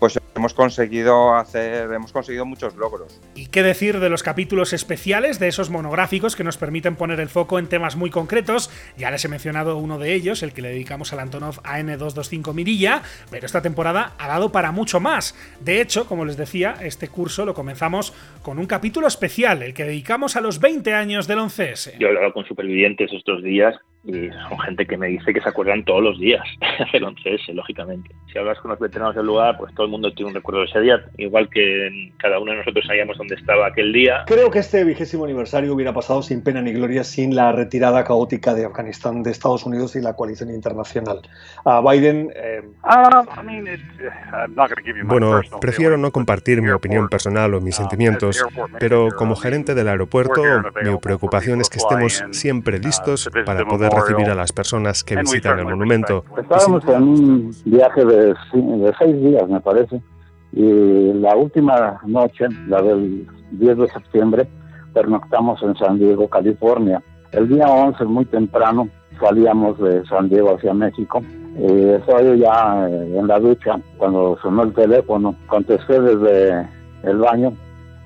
[0.01, 3.21] pues hemos conseguido hacer, hemos conseguido muchos logros.
[3.35, 7.29] ¿Y qué decir de los capítulos especiales, de esos monográficos que nos permiten poner el
[7.29, 8.71] foco en temas muy concretos?
[8.97, 13.03] Ya les he mencionado uno de ellos, el que le dedicamos al Antonov AN225 Mirilla,
[13.31, 15.37] pero esta temporada ha dado para mucho más.
[15.61, 19.85] De hecho, como les decía, este curso lo comenzamos con un capítulo especial, el que
[19.85, 21.99] dedicamos a los 20 años del 11S.
[21.99, 25.49] Yo he hablado con supervivientes estos días y son gente que me dice que se
[25.49, 26.43] acuerdan todos los días
[26.93, 28.11] del 11S, lógicamente.
[28.33, 30.67] Si hablas con los veteranos del lugar, pues todo el mundo tiene un recuerdo de
[30.67, 34.25] ese día, igual que cada uno de nosotros sabíamos dónde estaba aquel día.
[34.27, 38.55] Creo que este vigésimo aniversario hubiera pasado sin pena ni gloria sin la retirada caótica
[38.55, 41.21] de Afganistán de Estados Unidos y la coalición internacional.
[41.65, 42.33] A Biden...
[42.35, 42.63] Eh,
[45.05, 48.45] bueno, prefiero no compartir mi opinión personal o mis sentimientos,
[48.79, 50.43] pero como gerente del aeropuerto,
[50.83, 55.59] mi preocupación es que estemos siempre listos para poder recibir a las personas que visitan
[55.59, 56.25] el monumento.
[56.41, 58.35] Estábamos en un viaje de,
[58.99, 60.01] seis días, me parece,
[60.53, 64.49] y la última noche, la del 10 de septiembre,
[64.93, 67.03] pernoctamos en San Diego, California.
[67.33, 68.89] El día 11, muy temprano,
[69.21, 71.23] salíamos de San Diego hacia México.
[71.57, 75.35] Y estoy ya eh, en la ducha cuando sonó el teléfono.
[75.47, 76.67] Contesté desde
[77.03, 77.53] el baño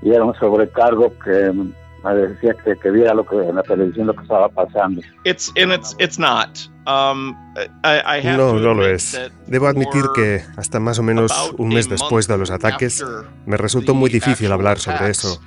[0.03, 1.53] y era un sobrecargo que
[2.05, 5.01] me decía que, que viera lo que en la televisión lo que estaba pasando.
[5.25, 6.59] It's and it's it's not.
[6.87, 7.35] Um,
[7.83, 9.19] I, I have No, no lo es.
[9.47, 13.05] Debo admitir que hasta más o menos un mes después de los ataques
[13.47, 15.41] me resultó muy difícil hablar sobre eso.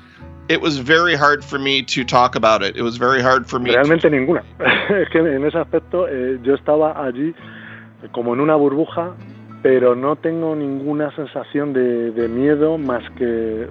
[0.50, 2.78] It was very hard for me to talk about it.
[2.78, 3.72] It was very hard for me.
[3.72, 4.44] Realmente ninguna.
[4.90, 7.36] es que en ese aspecto eh, yo estaba allí
[8.14, 9.14] como en una burbuja,
[9.64, 13.68] pero no tengo ninguna sensación de, de miedo más que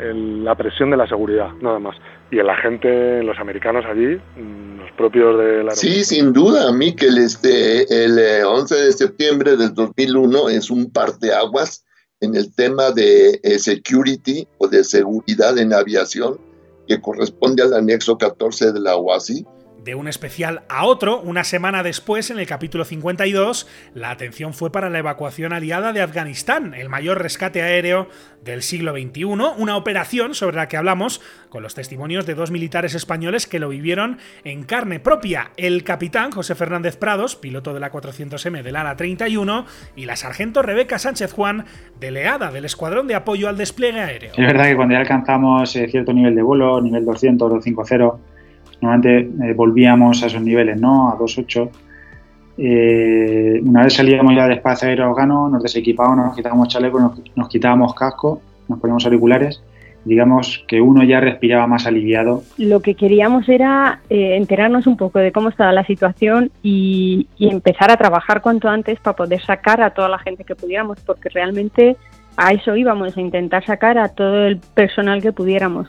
[0.00, 1.96] el- la presión de la seguridad, nada más.
[2.30, 7.18] Y la gente, los americanos allí, mm, los propios de la Sí, sin duda, Miquel,
[7.18, 11.84] este, el eh, 11 de septiembre del 2001 es un parteaguas
[12.20, 16.38] en el tema de eh, security o de seguridad en aviación
[16.88, 19.46] que corresponde al anexo 14 de la OASI.
[19.84, 24.72] De un especial a otro, una semana después, en el capítulo 52, la atención fue
[24.72, 28.08] para la evacuación aliada de Afganistán, el mayor rescate aéreo
[28.42, 29.24] del siglo XXI,
[29.58, 31.20] una operación sobre la que hablamos
[31.50, 36.30] con los testimonios de dos militares españoles que lo vivieron en carne propia, el capitán
[36.30, 39.66] José Fernández Prados, piloto de la 400M del ALA 31,
[39.96, 41.66] y la sargento Rebeca Sánchez Juan,
[42.00, 44.32] delegada del Escuadrón de Apoyo al Despliegue Aéreo.
[44.34, 48.33] Es verdad que cuando ya alcanzamos eh, cierto nivel de vuelo, nivel 200, 250,
[48.80, 51.10] normalmente eh, volvíamos a esos niveles, ¿no?
[51.10, 51.68] A 2.8.
[52.56, 57.20] Eh, una vez salíamos ya de espacio aéreo afgano, nos desequipábamos, nos quitábamos chalecos, nos,
[57.34, 59.62] nos quitábamos casco, nos poníamos auriculares.
[60.04, 62.42] Digamos que uno ya respiraba más aliviado.
[62.58, 67.48] Lo que queríamos era eh, enterarnos un poco de cómo estaba la situación y, y
[67.48, 71.30] empezar a trabajar cuanto antes para poder sacar a toda la gente que pudiéramos, porque
[71.30, 71.96] realmente
[72.36, 75.88] a eso íbamos, a intentar sacar a todo el personal que pudiéramos.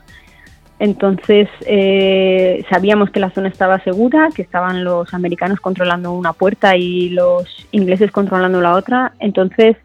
[0.79, 6.75] Entonces eh, sabíamos que la zona estaba segura, que estaban los americanos controlando una puerta
[6.75, 9.13] y los ingleses controlando la otra.
[9.19, 9.77] Entonces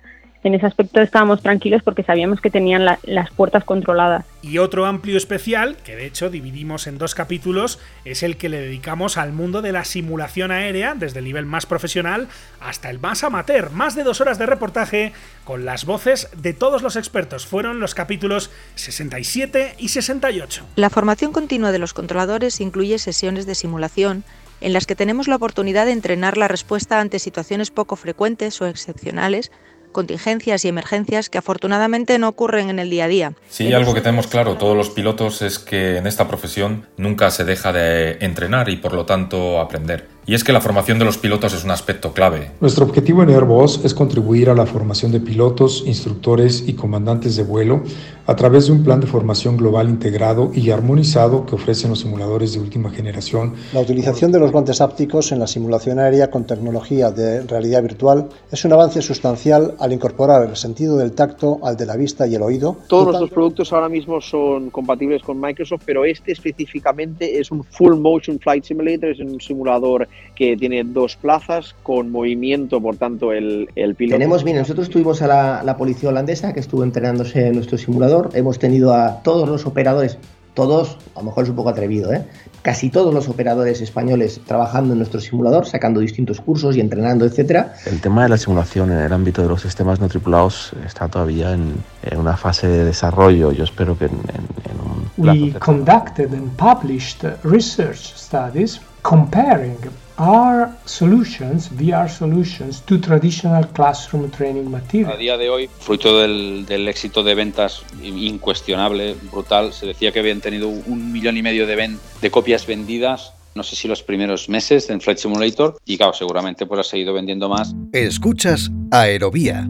[0.43, 4.25] en ese aspecto estábamos tranquilos porque sabíamos que tenían la- las puertas controladas.
[4.43, 8.59] Y otro amplio especial, que de hecho dividimos en dos capítulos, es el que le
[8.61, 12.29] dedicamos al mundo de la simulación aérea, desde el nivel más profesional
[12.61, 13.71] hasta el más amateur.
[13.71, 15.13] Más de dos horas de reportaje
[15.45, 17.45] con las voces de todos los expertos.
[17.47, 20.65] Fueron los capítulos 67 y 68.
[20.77, 24.25] La formación continua de los controladores incluye sesiones de simulación
[24.61, 28.67] en las que tenemos la oportunidad de entrenar la respuesta ante situaciones poco frecuentes o
[28.67, 29.51] excepcionales,
[29.93, 33.33] contingencias y emergencias que afortunadamente no ocurren en el día a día.
[33.59, 37.45] Hay algo que tenemos claro todos los pilotos es que en esta profesión nunca se
[37.45, 40.07] deja de entrenar y por lo tanto aprender.
[40.31, 42.53] Y es que la formación de los pilotos es un aspecto clave.
[42.61, 47.43] Nuestro objetivo en Airbus es contribuir a la formación de pilotos, instructores y comandantes de
[47.43, 47.83] vuelo
[48.29, 52.53] a través de un plan de formación global integrado y armonizado que ofrecen los simuladores
[52.53, 53.55] de última generación.
[53.73, 58.29] La utilización de los guantes ápticos en la simulación aérea con tecnología de realidad virtual
[58.53, 62.37] es un avance sustancial al incorporar el sentido del tacto al de la vista y
[62.37, 62.77] el oído.
[62.87, 67.97] Todos nuestros productos ahora mismo son compatibles con Microsoft, pero este específicamente es un Full
[67.97, 73.69] Motion Flight Simulator, es un simulador que tiene dos plazas con movimiento, por tanto el,
[73.77, 74.17] el piloto...
[74.19, 78.31] Tenemos, mire, nosotros tuvimos a la, la policía holandesa que estuvo entrenándose en nuestro simulador,
[78.35, 80.17] hemos tenido a todos los operadores,
[80.55, 82.25] todos, a lo mejor es un poco atrevido, ¿eh?
[82.63, 87.75] casi todos los operadores españoles trabajando en nuestro simulador, sacando distintos cursos y entrenando, etcétera.
[87.87, 91.53] El tema de la simulación en el ámbito de los sistemas no tripulados está todavía
[91.53, 93.53] en, en una fase de desarrollo.
[93.53, 99.77] Yo espero que en, en- en un plazo We conducted and published research studies comparing
[100.21, 105.19] our solutions, VR solutions, to traditional classroom training A material.
[105.19, 110.41] día de hoy, fruto del, del éxito de ventas incuestionable, brutal, se decía que habían
[110.41, 114.49] tenido un millón y medio de, ven- de copias vendidas, no sé si los primeros
[114.49, 117.75] meses en Flight Simulator, y claro, seguramente pues ha seguido vendiendo más.
[117.93, 119.69] Escuchas Aerovía.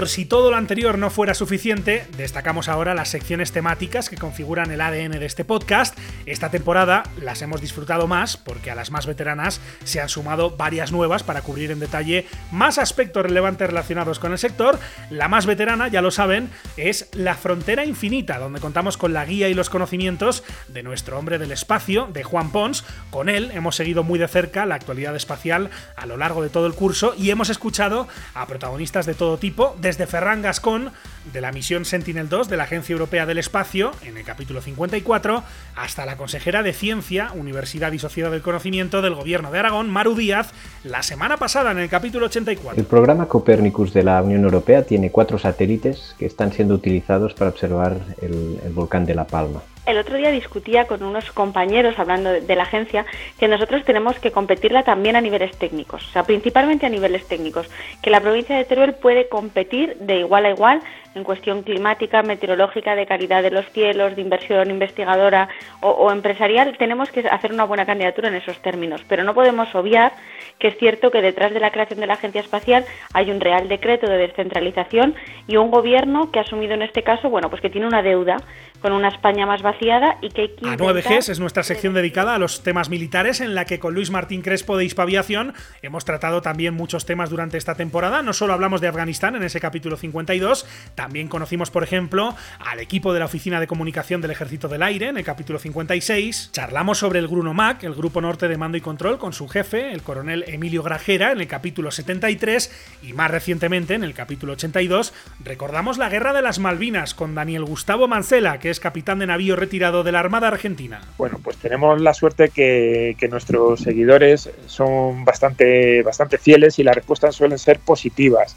[0.00, 4.70] Por si todo lo anterior no fuera suficiente, destacamos ahora las secciones temáticas que configuran
[4.70, 5.94] el ADN de este podcast.
[6.24, 10.90] Esta temporada las hemos disfrutado más porque a las más veteranas se han sumado varias
[10.90, 14.78] nuevas para cubrir en detalle más aspectos relevantes relacionados con el sector.
[15.10, 19.50] La más veterana, ya lo saben, es La Frontera Infinita, donde contamos con la guía
[19.50, 22.86] y los conocimientos de nuestro hombre del espacio, de Juan Pons.
[23.10, 26.66] Con él hemos seguido muy de cerca la actualidad espacial a lo largo de todo
[26.66, 30.92] el curso y hemos escuchado a protagonistas de todo tipo, desde Ferran Gascón,
[31.32, 35.42] de la misión Sentinel-2 de la Agencia Europea del Espacio, en el capítulo 54,
[35.74, 40.14] hasta la consejera de Ciencia, Universidad y Sociedad del Conocimiento del Gobierno de Aragón, Maru
[40.14, 40.52] Díaz,
[40.84, 42.80] la semana pasada en el capítulo 84.
[42.80, 47.50] El programa Copernicus de la Unión Europea tiene cuatro satélites que están siendo utilizados para
[47.50, 49.60] observar el, el volcán de La Palma.
[49.86, 53.06] El otro día discutía con unos compañeros hablando de, la agencia
[53.38, 57.68] que nosotros tenemos que competirla también a niveles técnicos, o sea, principalmente a niveles técnicos,
[58.02, 60.82] que la provincia de Teruel puede competir de igual a igual
[61.14, 65.48] en cuestión climática, meteorológica, de calidad de los cielos, de inversión investigadora
[65.80, 69.02] o, empresarial, tenemos que hacer una buena candidatura en esos términos.
[69.08, 70.12] Pero no podemos obviar
[70.58, 73.68] que es cierto que detrás de la creación de la Agencia Espacial hay un real
[73.68, 75.14] decreto de descentralización
[75.46, 78.36] y un gobierno que ha asumido en este caso, bueno, pues que tiene una deuda
[78.80, 80.68] con una España más vaciada y que hay que...
[80.68, 84.10] A 9Gs es nuestra sección dedicada a los temas militares en la que con Luis
[84.10, 88.22] Martín Crespo de Hispaviación hemos tratado también muchos temas durante esta temporada.
[88.22, 90.66] No solo hablamos de Afganistán en ese capítulo 52,
[91.00, 95.08] también conocimos, por ejemplo, al equipo de la Oficina de Comunicación del Ejército del Aire
[95.08, 96.50] en el capítulo 56.
[96.52, 100.02] Charlamos sobre el Grunomac, el Grupo Norte de Mando y Control, con su jefe, el
[100.02, 102.98] coronel Emilio Grajera, en el capítulo 73.
[103.02, 107.64] Y más recientemente, en el capítulo 82, recordamos la Guerra de las Malvinas con Daniel
[107.64, 111.00] Gustavo Mancela, que es capitán de navío retirado de la Armada Argentina.
[111.16, 116.94] Bueno, pues tenemos la suerte que, que nuestros seguidores son bastante, bastante fieles y las
[116.94, 118.54] respuestas suelen ser positivas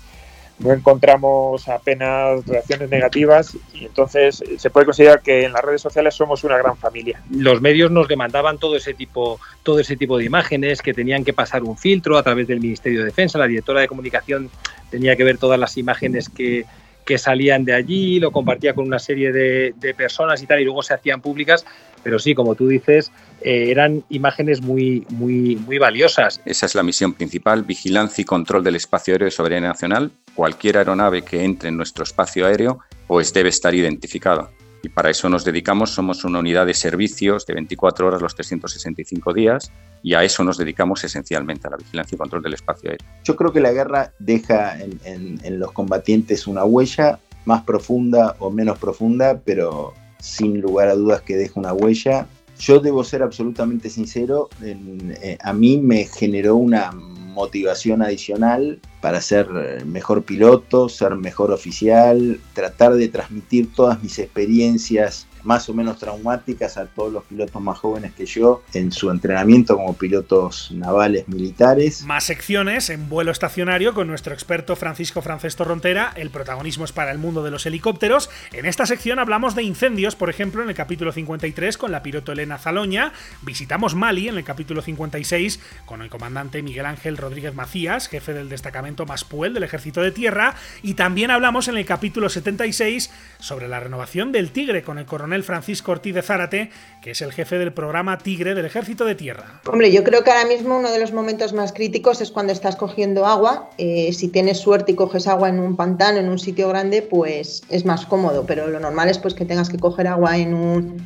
[0.63, 5.81] no encontramos apenas reacciones negativas y entonces eh, se puede considerar que en las redes
[5.81, 7.21] sociales somos una gran familia.
[7.29, 11.33] Los medios nos demandaban todo ese tipo, todo ese tipo de imágenes que tenían que
[11.33, 13.37] pasar un filtro a través del Ministerio de Defensa.
[13.37, 14.49] La directora de comunicación
[14.89, 16.65] tenía que ver todas las imágenes que,
[17.05, 20.63] que salían de allí, lo compartía con una serie de, de, personas y tal, y
[20.63, 21.65] luego se hacían públicas.
[22.03, 26.41] Pero sí, como tú dices, eh, eran imágenes muy, muy, muy valiosas.
[26.45, 30.11] Esa es la misión principal, vigilancia y control del espacio aéreo de soberanía nacional.
[30.35, 34.49] Cualquier aeronave que entre en nuestro espacio aéreo, pues debe estar identificada.
[34.83, 39.33] Y para eso nos dedicamos, somos una unidad de servicios de 24 horas los 365
[39.33, 39.71] días
[40.03, 43.07] y a eso nos dedicamos esencialmente, a la vigilancia y control del espacio aéreo.
[43.23, 48.77] Yo creo que la guerra deja en, los combatientes una huella más profunda o menos
[48.77, 52.27] profunda, pero sin lugar a dudas que deja una huella.
[52.59, 56.91] Yo debo ser absolutamente sincero, eh, a mí me generó una
[57.33, 59.47] motivación adicional para ser
[59.85, 66.77] mejor piloto, ser mejor oficial, tratar de transmitir todas mis experiencias más o menos traumáticas
[66.77, 72.03] a todos los pilotos más jóvenes que yo en su entrenamiento como pilotos navales militares.
[72.05, 76.13] Más secciones en vuelo estacionario con nuestro experto Francisco Francés Torrontera.
[76.15, 78.29] El protagonismo es para el mundo de los helicópteros.
[78.51, 82.31] En esta sección hablamos de incendios, por ejemplo, en el capítulo 53 con la piloto
[82.31, 83.13] Elena Zaloña.
[83.41, 88.49] Visitamos Mali en el capítulo 56 con el comandante Miguel Ángel Rodríguez Macías, jefe del
[88.49, 90.55] destacamento Maspuel del Ejército de Tierra.
[90.81, 95.32] Y también hablamos en el capítulo 76 sobre la renovación del Tigre con el coronel
[95.33, 96.69] el Francisco Ortiz de Zárate,
[97.01, 99.61] que es el jefe del programa Tigre del Ejército de Tierra.
[99.67, 102.75] Hombre, yo creo que ahora mismo uno de los momentos más críticos es cuando estás
[102.75, 103.69] cogiendo agua.
[103.77, 107.63] Eh, si tienes suerte y coges agua en un pantano, en un sitio grande, pues
[107.69, 110.97] es más cómodo, pero lo normal es pues que tengas que coger agua en un,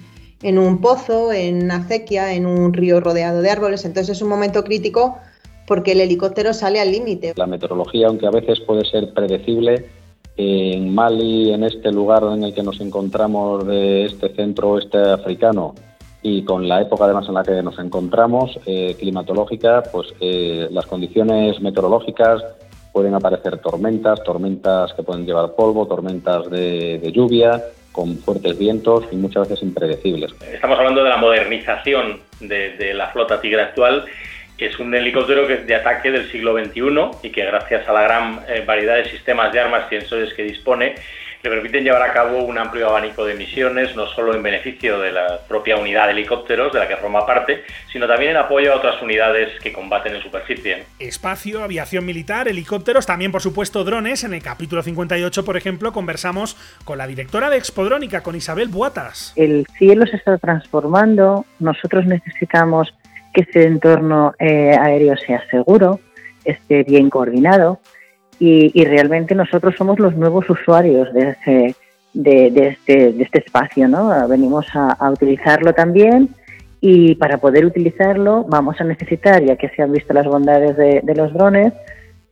[0.44, 3.86] en un pozo, en una acequia, en un río rodeado de árboles.
[3.86, 5.18] Entonces es un momento crítico
[5.68, 7.34] porque el helicóptero sale al límite.
[7.36, 9.86] La meteorología, aunque a veces puede ser predecible,
[10.38, 15.74] en Mali, en este lugar en el que nos encontramos de este centro oeste africano
[16.22, 20.86] y con la época además en la que nos encontramos, eh, climatológica, pues eh, las
[20.86, 22.44] condiciones meteorológicas
[22.92, 29.06] pueden aparecer tormentas, tormentas que pueden llevar polvo, tormentas de, de lluvia, con fuertes vientos
[29.12, 30.32] y muchas veces impredecibles.
[30.54, 34.06] Estamos hablando de la modernización de, de la flota Tigre actual
[34.58, 37.94] que es un helicóptero que es de ataque del siglo XXI y que gracias a
[37.94, 40.96] la gran eh, variedad de sistemas de armas y sensores que dispone,
[41.44, 45.12] le permiten llevar a cabo un amplio abanico de misiones, no solo en beneficio de
[45.12, 48.78] la propia unidad de helicópteros de la que forma parte, sino también en apoyo a
[48.78, 50.84] otras unidades que combaten en superficie.
[51.00, 54.24] Espacio, aviación militar, helicópteros, también por supuesto drones.
[54.24, 59.34] En el capítulo 58, por ejemplo, conversamos con la directora de Expodrónica, con Isabel Buatas.
[59.36, 62.94] El cielo se está transformando, nosotros necesitamos
[63.34, 66.00] que ese entorno eh, aéreo sea seguro,
[66.44, 67.80] esté bien coordinado
[68.40, 71.76] y, y, realmente nosotros somos los nuevos usuarios de, ese,
[72.14, 74.28] de, de, este, de este, espacio, ¿no?
[74.28, 76.30] Venimos a, utilizarlo también
[76.80, 81.16] y para poder utilizarlo vamos a necesitar, ya que se han visto las bondades de,
[81.16, 81.74] los drones,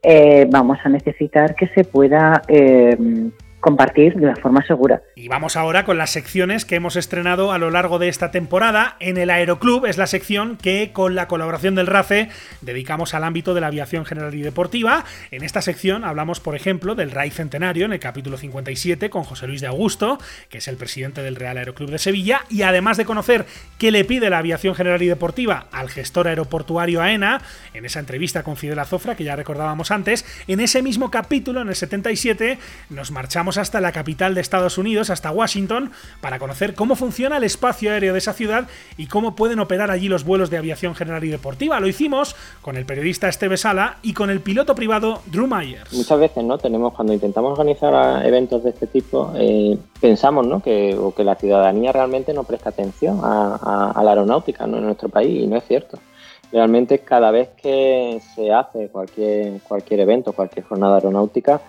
[0.04, 2.96] eh, vamos a necesitar que se pueda eh,
[3.66, 5.02] compartir de una forma segura.
[5.16, 8.96] Y vamos ahora con las secciones que hemos estrenado a lo largo de esta temporada.
[9.00, 12.30] En el Aeroclub es la sección que con la colaboración del RACE
[12.62, 15.04] dedicamos al ámbito de la aviación general y deportiva.
[15.32, 19.48] En esta sección hablamos, por ejemplo, del RAI Centenario en el capítulo 57 con José
[19.48, 23.06] Luis de Augusto, que es el presidente del Real Aeroclub de Sevilla, y además de
[23.06, 23.48] conocer
[23.80, 27.42] qué le pide la aviación general y deportiva al gestor aeroportuario AENA,
[27.74, 31.70] en esa entrevista con Fidel Azofra que ya recordábamos antes, en ese mismo capítulo, en
[31.70, 32.60] el 77,
[32.92, 35.92] nos marchamos hasta la capital de Estados Unidos, hasta Washington,
[36.22, 40.08] para conocer cómo funciona el espacio aéreo de esa ciudad y cómo pueden operar allí
[40.08, 41.80] los vuelos de aviación general y deportiva.
[41.80, 45.94] Lo hicimos con el periodista Esteve Sala y con el piloto privado Drew Myers.
[45.94, 46.58] Muchas veces, ¿no?
[46.58, 50.62] Tenemos, cuando intentamos organizar eventos de este tipo, eh, pensamos, ¿no?
[50.62, 55.48] Que, que la ciudadanía realmente no presta atención a, la aeronáutica en nuestro país y
[55.48, 55.98] no es cierto
[56.52, 61.60] realmente cada vez que se hace cualquier, cualquier evento, cualquier jornada aeronáutica,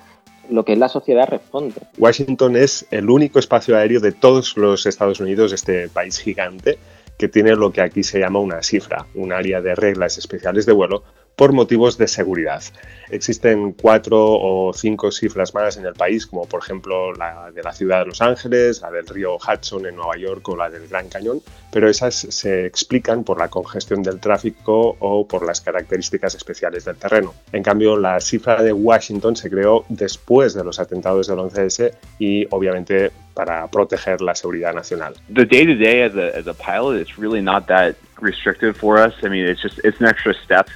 [0.51, 1.75] lo que es la sociedad responde.
[1.99, 6.79] Washington es el único espacio aéreo de todos los Estados Unidos, este país gigante,
[7.19, 10.73] que tiene lo que aquí se llama una cifra, un área de reglas especiales de
[10.73, 11.03] vuelo
[11.37, 12.63] por motivos de seguridad.
[13.11, 17.73] Existen cuatro o cinco cifras más en el país, como por ejemplo la de la
[17.73, 21.09] ciudad de Los Ángeles, la del río Hudson en Nueva York o la del Gran
[21.09, 26.85] Cañón, pero esas se explican por la congestión del tráfico o por las características especiales
[26.87, 27.35] del terreno.
[27.53, 32.47] En cambio, la cifra de Washington se creó después de los atentados del 11S y
[32.51, 35.15] obviamente para proteger la seguridad nacional.
[35.29, 38.99] The day to day as a, as a pilot, it's really not that restrictive for
[38.99, 39.13] us.
[39.23, 40.67] I mean, it's just it's an extra step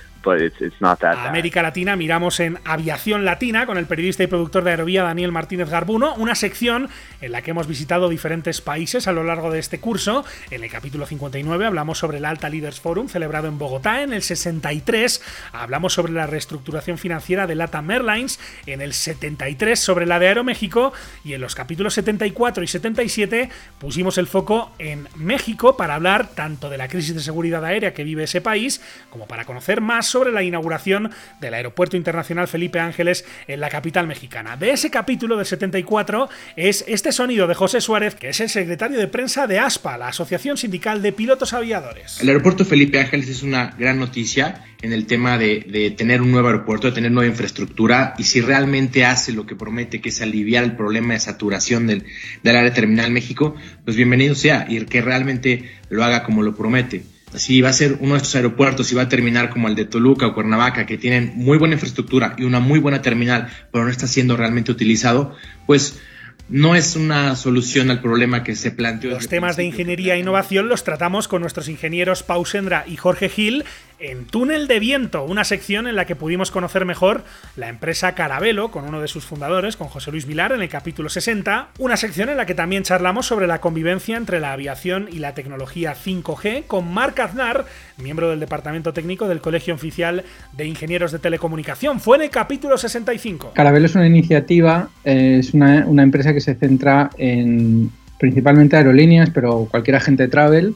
[1.29, 5.71] América Latina miramos en Aviación Latina con el periodista y productor de Aerovía Daniel Martínez
[5.71, 6.89] Garbuno, una sección
[7.21, 10.25] en la que hemos visitado diferentes países a lo largo de este curso.
[10.51, 14.03] En el capítulo 59 hablamos sobre el Alta Leaders Forum celebrado en Bogotá.
[14.03, 18.39] En el 63 hablamos sobre la reestructuración financiera de LATAM Airlines.
[18.67, 20.93] En el 73 sobre la de Aeroméxico.
[21.25, 26.69] Y en los capítulos 74 y 77 pusimos el foco en México para hablar tanto
[26.69, 30.33] de la crisis de seguridad aérea que vive ese país como para conocer más sobre
[30.33, 34.57] la inauguración del Aeropuerto Internacional Felipe Ángeles en la capital mexicana.
[34.57, 38.99] De ese capítulo del 74 es este sonido de José Suárez, que es el secretario
[38.99, 42.21] de prensa de ASPA, la Asociación Sindical de Pilotos Aviadores.
[42.21, 46.49] El Aeropuerto Felipe Ángeles es una gran noticia en el tema de, tener un nuevo
[46.49, 50.65] aeropuerto, de tener nueva infraestructura y si realmente hace lo que promete, que es aliviar
[50.65, 52.05] el problema de saturación del,
[52.43, 53.55] del área terminal México,
[53.85, 57.03] pues bienvenido sea y que realmente lo haga como lo promete
[57.35, 59.85] si va a ser uno de estos aeropuertos y va a terminar como el de
[59.85, 63.91] Toluca o Cuernavaca, que tienen muy buena infraestructura y una muy buena terminal, pero no
[63.91, 66.01] está siendo realmente utilizado, pues
[66.49, 69.11] no es una solución al problema que se planteó.
[69.11, 73.29] Los temas de ingeniería e innovación los tratamos con nuestros ingenieros Pau Sendra y Jorge
[73.29, 73.65] Gil
[74.01, 77.23] en Túnel de Viento, una sección en la que pudimos conocer mejor
[77.57, 81.09] la empresa Carabelo con uno de sus fundadores, con José Luis Vilar, en el capítulo
[81.09, 85.19] 60, una sección en la que también charlamos sobre la convivencia entre la aviación y
[85.19, 87.67] la tecnología 5G con Marc Aznar,
[87.99, 92.01] miembro del departamento técnico del Colegio Oficial de Ingenieros de Telecomunicación.
[92.01, 93.53] Fue en el capítulo 65.
[93.55, 99.31] Carabelo es una iniciativa, eh, es una, una empresa que se centra en principalmente aerolíneas,
[99.31, 100.75] pero cualquier agente de travel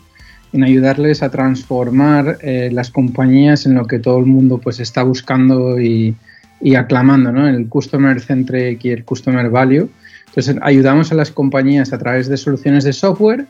[0.54, 5.02] en ayudarles a transformar eh, las compañías en lo que todo el mundo pues está
[5.02, 6.14] buscando y,
[6.60, 7.48] y aclamando, ¿no?
[7.48, 9.90] El Customer Centric y el Customer Value.
[10.28, 13.46] Entonces ayudamos a las compañías a través de soluciones de software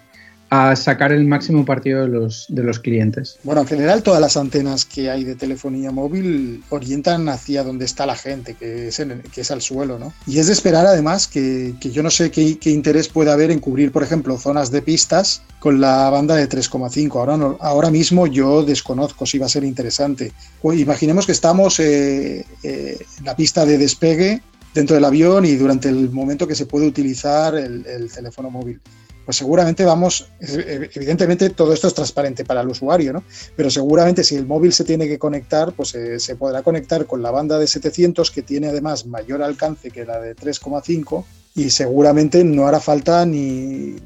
[0.51, 3.39] a sacar el máximo partido de los, de los clientes.
[3.43, 8.07] Bueno, en general todas las antenas que hay de telefonía móvil orientan hacia donde está
[8.07, 10.13] la gente, que es, que es al suelo, ¿no?
[10.27, 13.59] Y es de esperar además que, que yo no sé qué, interés puede haber en
[13.59, 17.17] cubrir, por ejemplo, zonas de pistas con la banda de 3,5.
[17.17, 20.33] Ahora, ahora mismo yo desconozco si va a ser interesante.
[20.63, 24.43] imaginemos que estamos eh, eh, en la pista de despegue
[24.75, 28.81] dentro del avión y durante el momento que se puede utilizar el teléfono móvil
[29.25, 33.25] pues seguramente vamos, evidentemente todo esto es transparente para el usuario, ¿no?
[33.57, 37.23] Pero seguramente si el móvil se tiene que conectar, pues eh, se podrá conectar con
[37.23, 42.45] la banda de 700 que tiene además mayor alcance que la de 3,5 y seguramente
[42.45, 43.97] no hará falta ni,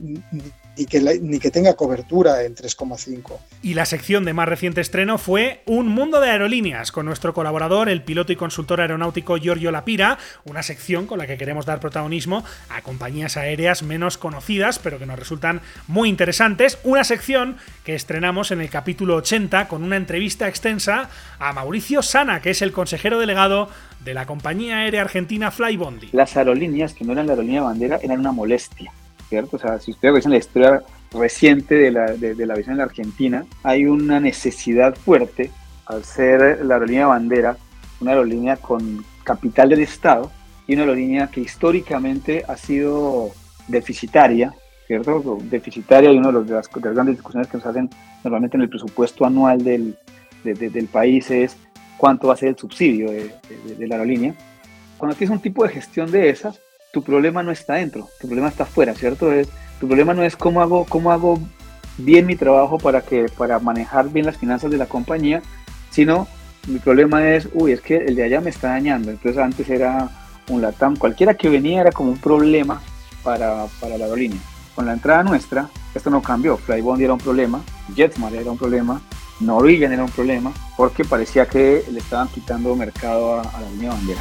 [0.78, 3.36] y que ni que tenga cobertura en 3,5.
[3.62, 7.88] Y la sección de más reciente estreno fue Un mundo de aerolíneas, con nuestro colaborador,
[7.88, 12.44] el piloto y consultor aeronáutico Giorgio Lapira, una sección con la que queremos dar protagonismo
[12.70, 16.78] a compañías aéreas menos conocidas, pero que nos resultan muy interesantes.
[16.84, 21.10] Una sección que estrenamos en el capítulo 80 con una entrevista extensa
[21.40, 23.68] a Mauricio Sana, que es el consejero delegado
[24.04, 26.10] de la compañía aérea argentina Flybondi.
[26.12, 28.92] Las aerolíneas que no eran la aerolínea bandera eran una molestia
[29.28, 29.56] ¿cierto?
[29.56, 32.84] O sea, si ustedes revisan la historia reciente de la, de, la visión en la
[32.84, 35.50] Argentina, hay una necesidad fuerte
[35.86, 37.56] al ser la aerolínea bandera,
[38.00, 40.30] una aerolínea con capital del Estado
[40.66, 43.30] y una aerolínea que históricamente ha sido
[43.68, 44.54] deficitaria,
[44.86, 45.38] ¿cierto?
[45.42, 47.90] Deficitaria y una de, las, grandes discusiones que nos hacen
[48.22, 49.96] normalmente en el presupuesto anual del,
[50.44, 51.56] del país es
[51.98, 54.34] cuánto va a ser el subsidio de, la aerolínea.
[54.96, 56.60] Cuando tienes un tipo de gestión de esas,
[56.92, 59.32] tu problema no está dentro, tu problema está afuera, ¿cierto?
[59.32, 59.48] Es,
[59.80, 61.38] tu problema no es cómo hago, cómo hago
[61.98, 65.42] bien mi trabajo para, que, para manejar bien las finanzas de la compañía,
[65.90, 66.26] sino
[66.66, 69.10] mi problema es, uy, es que el de allá me está dañando.
[69.10, 70.08] Entonces antes era
[70.48, 72.80] un LATAM, cualquiera que venía era como un problema
[73.22, 74.40] para, para la aerolínea.
[74.74, 76.56] Con la entrada nuestra, esto no cambió.
[76.56, 77.60] Flybondi era un problema,
[77.94, 79.00] JetSmart era un problema,
[79.40, 83.90] Norwegian era un problema, porque parecía que le estaban quitando mercado a, a la línea
[83.90, 84.20] bandera.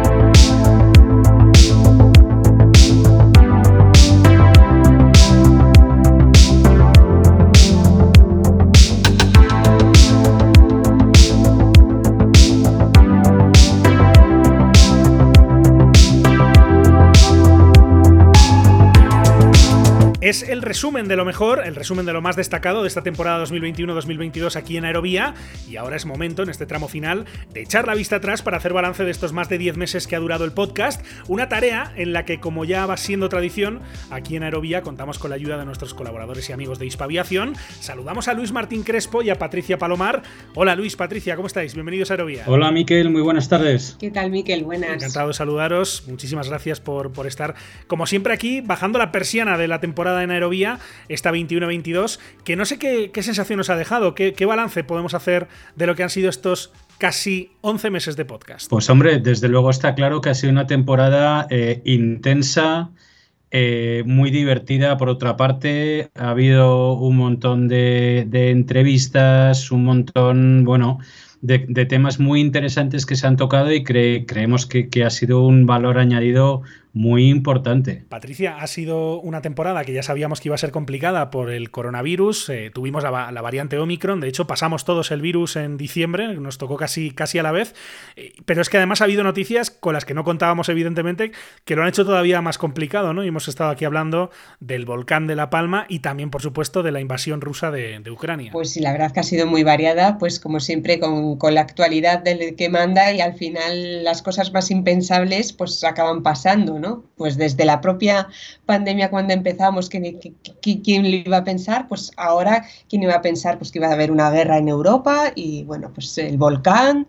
[20.31, 23.43] Es el resumen de lo mejor, el resumen de lo más destacado de esta temporada
[23.43, 25.33] 2021-2022 aquí en Aerovía.
[25.69, 28.71] Y ahora es momento, en este tramo final, de echar la vista atrás para hacer
[28.71, 31.05] balance de estos más de 10 meses que ha durado el podcast.
[31.27, 35.31] Una tarea en la que, como ya va siendo tradición, aquí en Aerovía contamos con
[35.31, 37.57] la ayuda de nuestros colaboradores y amigos de Hispaviación.
[37.81, 40.21] Saludamos a Luis Martín Crespo y a Patricia Palomar.
[40.55, 41.73] Hola Luis, Patricia, ¿cómo estáis?
[41.73, 42.45] Bienvenidos a Aerovía.
[42.47, 43.97] Hola Miquel, muy buenas tardes.
[43.99, 44.63] ¿Qué tal Miquel?
[44.63, 44.91] Buenas.
[44.91, 46.05] Encantado de saludaros.
[46.07, 47.53] Muchísimas gracias por, por estar,
[47.87, 52.65] como siempre, aquí bajando la persiana de la temporada en Aerovía, esta 21-22, que no
[52.65, 56.29] sé qué, sensación nos ha dejado, qué, balance podemos hacer de lo que han sido
[56.29, 58.69] estos casi 11 meses de podcast.
[58.69, 62.91] Pues hombre, desde luego está claro que ha sido una temporada eh, intensa,
[63.49, 66.09] eh, muy divertida por otra parte.
[66.15, 70.99] Ha habido un montón de entrevistas, un montón, bueno,
[71.41, 75.09] de, de, temas muy interesantes que se han tocado y cre creemos que, que ha
[75.09, 76.63] sido un valor añadido
[76.93, 78.03] muy importante.
[78.09, 81.71] Patricia, ha sido una temporada que ya sabíamos que iba a ser complicada por el
[81.71, 82.49] coronavirus.
[82.49, 86.57] Eh, tuvimos la, la, variante Omicron, de hecho pasamos todos el virus en diciembre, nos
[86.57, 87.75] tocó casi, casi a la vez.
[88.15, 91.31] Eh, pero es que además ha habido noticias con las que no contábamos, evidentemente,
[91.63, 93.23] que lo han hecho todavía más complicado, ¿no?
[93.23, 94.29] Y hemos estado aquí hablando
[94.59, 98.11] del volcán de La Palma y también, por supuesto, de la invasión rusa de, de
[98.11, 98.51] Ucrania.
[98.51, 101.61] Pues sí, la verdad que ha sido muy variada, pues como siempre, con, con la
[101.61, 106.79] actualidad del que manda y al final las cosas más impensables pues acaban pasando.
[106.79, 107.03] ¿no?
[107.15, 108.27] Pues desde la propia
[108.65, 110.19] pandemia cuando empezamos, ¿quién,
[110.61, 111.87] ¿quién, lo iba a pensar?
[111.87, 115.31] Pues ahora, ¿quién iba a pensar pues que iba a haber una guerra en Europa?
[115.35, 117.07] Y bueno, pues el volcán.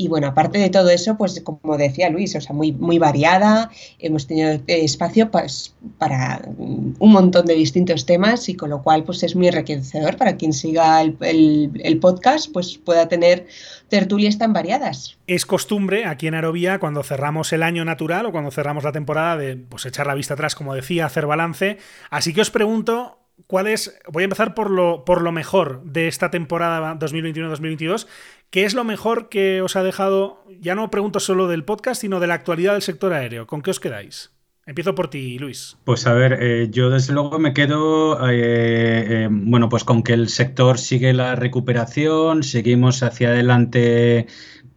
[0.00, 3.68] Y bueno, aparte de todo eso, pues como decía Luis, o sea, muy, muy variada,
[3.98, 9.24] hemos tenido espacio pues, para un montón de distintos temas y con lo cual pues
[9.24, 13.48] es muy enriquecedor para quien siga el, podcast, pues pueda tener
[13.88, 15.18] tertulias tan variadas.
[15.26, 19.36] Es costumbre aquí en Aerovía, cuando cerramos el año natural o cuando cerramos la temporada,
[19.36, 21.78] de pues, echar la vista atrás, como decía, hacer balance.
[22.08, 23.98] Así que os pregunto, ¿cuál es?
[24.08, 28.06] Voy a empezar por lo, por lo mejor de esta temporada 2021-2022.
[28.50, 30.42] ¿Qué es lo mejor que os ha dejado?
[30.58, 33.46] Ya no pregunto solo del podcast, sino de la actualidad del sector aéreo.
[33.46, 34.32] ¿Con qué os quedáis?
[34.64, 35.76] Empiezo por ti, Luis.
[35.84, 40.14] Pues a ver, eh, yo desde luego me quedo, eh, eh, bueno, pues con que
[40.14, 44.26] el sector sigue la recuperación, seguimos hacia adelante,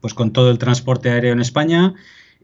[0.01, 1.93] pues con todo el transporte aéreo en España.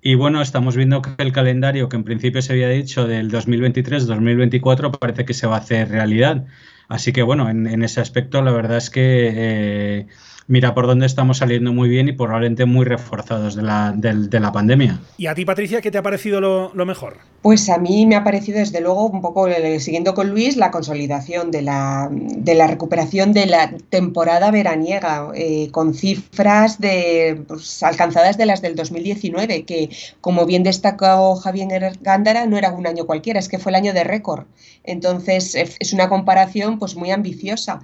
[0.02, 4.98] Y bueno, estamos viendo que el calendario que en principio se había dicho del 2023-2024
[4.98, 6.46] parece que se va a hacer realidad.
[6.88, 10.08] Así que bueno, en, ese aspecto la verdad es que
[10.48, 14.39] mira por dónde estamos saliendo muy bien y probablemente muy reforzados de la, de, de
[14.39, 15.00] la pandemia.
[15.18, 17.18] ¿Y a ti, Patricia, qué te ha parecido lo, lo, mejor?
[17.41, 20.72] Pues a mí me ha parecido, desde luego, un poco eh, siguiendo con Luis, la
[20.72, 27.84] consolidación de la, de la recuperación de la temporada veraniega, eh, con cifras de, pues,
[27.84, 29.89] alcanzadas de las del 2019, que,
[30.22, 31.68] como bien destacó Javier
[32.02, 34.45] Gándara, no era un año cualquiera, es que fue el año de récord.
[34.84, 37.82] Entonces, es una comparación pues, muy ambiciosa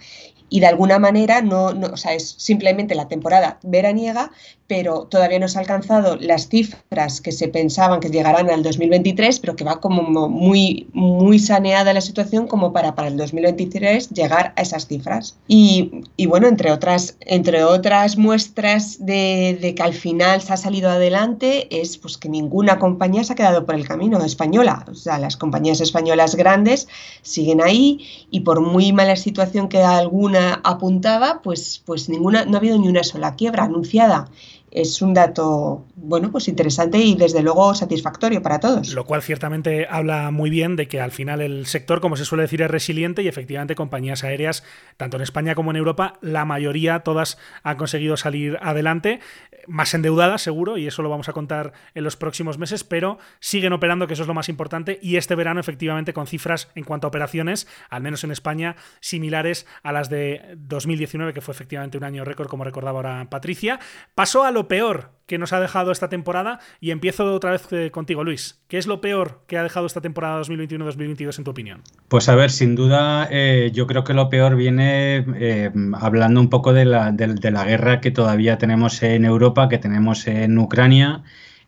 [0.50, 4.32] y de alguna manera no, no, o sea, es simplemente la temporada veraniega,
[4.68, 9.40] pero todavía no se ha alcanzado las cifras que se pensaban que llegarán al 2023,
[9.40, 14.54] pero que va como muy, muy saneada la situación como para para el 2023 llegar
[14.56, 15.38] a esas cifras.
[15.48, 20.58] Y, y bueno, entre otras, entre otras muestras de, de, que al final se ha
[20.58, 24.86] salido adelante es pues que ninguna compañía se ha quedado por el camino española.
[24.90, 26.88] O sea, las compañías españolas grandes
[27.22, 32.60] siguen ahí y por muy mala situación que alguna apuntaba, pues, pues ninguna, no ha
[32.60, 34.30] habido ni una sola quiebra anunciada.
[34.74, 38.94] Es un dato, bueno, pues interesante y desde luego satisfactorio para todos.
[38.94, 42.42] Lo cual ciertamente habla muy bien de que al final el sector, como se suele
[42.42, 44.64] decir, es resiliente y efectivamente compañías aéreas,
[44.98, 49.20] tanto en España como en Europa, la mayoría, todas han conseguido salir adelante,
[49.68, 53.74] más endeudadas seguro, y eso lo vamos a contar en los próximos meses, pero siguen
[53.74, 57.06] operando, que eso es lo más importante, y este verano efectivamente con cifras en cuanto
[57.06, 62.04] a operaciones, al menos en España, similares a las de 2019, que fue efectivamente un
[62.04, 63.80] año récord, como recordaba ahora Patricia.
[64.16, 67.92] Pasó a lo peor que nos ha dejado esta temporada y empiezo otra vez eh,
[67.92, 68.62] contigo, Luis.
[68.68, 71.82] ¿Qué es lo peor que ha dejado esta temporada 2021-2022 en tu opinión?
[72.08, 76.50] Pues a ver, sin duda, eh, yo creo que lo peor viene eh, hablando un
[76.50, 81.24] poco de la, de la guerra que todavía tenemos en Europa, que tenemos en Ucrania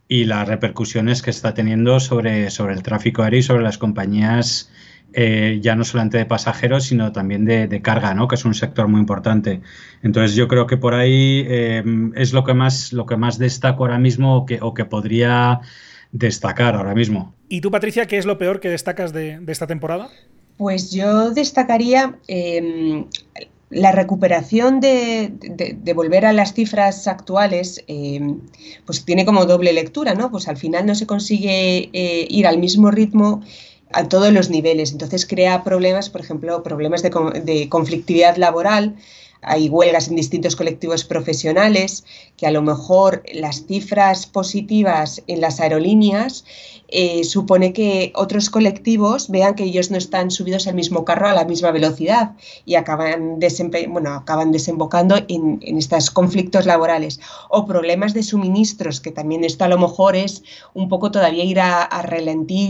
[0.08, 4.72] y las repercusiones que está teniendo sobre, sobre el tráfico aéreo y sobre las compañías
[5.18, 8.28] eh, ya no solamente de pasajeros, sino también de, carga, ¿no?
[8.28, 9.61] que es un sector muy importante.
[10.03, 13.86] Entonces yo creo que por ahí em, es lo que más, lo que más destaco
[13.86, 15.61] ahora mismo o que, o que podría
[16.11, 17.34] destacar ahora mismo.
[17.47, 20.09] ¿Y tú, Patricia, qué es lo peor que destacas de, esta temporada?
[20.57, 23.05] Pues yo destacaría em,
[23.70, 25.32] la recuperación de,
[25.95, 28.39] volver a las cifras actuales, em,
[28.86, 30.30] pues tiene como doble lectura, ¿no?
[30.30, 33.41] Pues al final no se consigue eh, ir al mismo ritmo
[33.96, 34.91] a todos los niveles.
[34.91, 38.96] Entonces crea problemas, por ejemplo, problemas de, conflictividad laboral,
[39.41, 42.04] hay huelgas en distintos colectivos profesionales,
[42.36, 46.43] que a lo mejor las cifras positivas en las aerolíneas
[46.88, 51.34] eh, supone que otros colectivos vean que ellos no están subidos al mismo carro a
[51.34, 52.34] la misma velocidad
[52.66, 53.40] y acaban,
[53.90, 57.20] bueno, acaban desembocando en, estos conflictos laborales
[57.50, 61.60] o problemas de suministros, que también esto a lo mejor es un poco todavía ir
[61.60, 62.04] a, a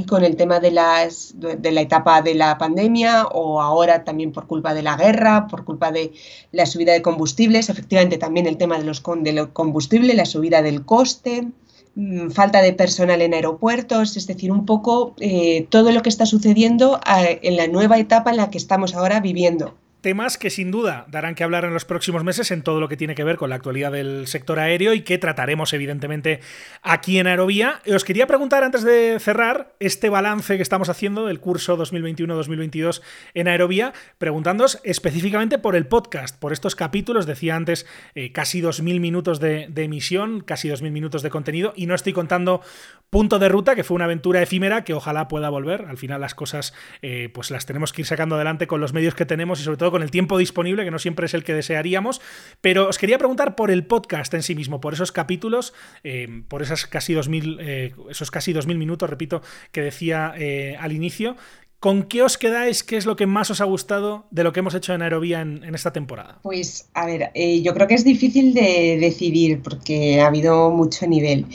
[0.07, 4.47] con el tema de, las, de la etapa de la pandemia o ahora también por
[4.47, 6.13] culpa de la guerra, por culpa de
[6.51, 10.85] la subida de combustibles, efectivamente también el tema de los, de combustible, la subida del
[10.85, 11.47] coste.
[11.95, 16.25] Mm, falta de personal en aeropuertos, es decir, un poco eh, todo lo que está
[16.25, 19.75] sucediendo eh, en la nueva etapa en la que estamos ahora viviendo
[20.05, 22.95] temas que sin duda darán que hablar en los próximos meses en todo lo que
[22.95, 26.41] tiene que ver con la actualidad del sector aéreo y que trataremos evidentemente
[26.83, 27.81] aquí en Aerovía.
[27.91, 33.01] Os quería preguntar antes de cerrar este balance que estamos haciendo del curso 2021-2022
[33.33, 38.99] en Aerovía, preguntándoos específicamente por el podcast, por estos capítulos, decía antes, eh, casi 2.000
[38.99, 42.61] minutos de, emisión, casi 2.000 minutos de contenido y no estoy contando
[43.09, 45.85] Punto de Ruta, que fue una aventura efímera que ojalá pueda volver.
[45.87, 49.15] Al final las cosas eh, pues las tenemos que ir sacando adelante con los medios
[49.15, 51.53] que tenemos y sobre todo con el tiempo disponible, que no siempre es el que
[51.53, 52.19] desearíamos.
[52.59, 55.73] Pero os quería preguntar por el podcast en sí mismo, por esos capítulos,
[56.03, 59.41] eh, por esas casi 2000, eh, esos casi 2000 minutos, repito,
[59.71, 61.37] que decía eh, al inicio.
[61.79, 62.83] ¿Con qué os quedáis?
[62.83, 65.39] ¿Qué es lo que más os ha gustado de lo que hemos hecho en Aerovía
[65.39, 66.39] en, en esta temporada?
[66.43, 67.31] Pues, a ver,
[67.63, 71.45] yo creo que es difícil de decidir porque ha habido mucho nivel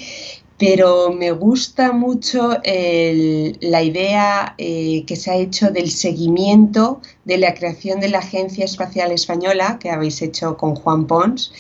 [0.60, 7.54] pero me gusta mucho la idea eh, que se ha hecho del seguimiento de la
[7.54, 11.50] creación de la Agencia Espacial Española que habéis hecho con Juan Pons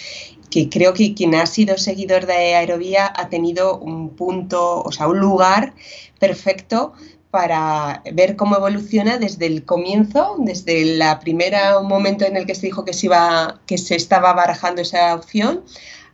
[0.50, 5.08] que creo que quien ha sido seguidor de Aerovía ha tenido un punto, o sea,
[5.08, 5.72] un lugar
[6.18, 6.92] perfecto
[7.30, 12.66] para ver cómo evoluciona desde el comienzo, desde el primer momento en el que se
[12.66, 15.62] dijo que se, iba, que se estaba barajando esa opción,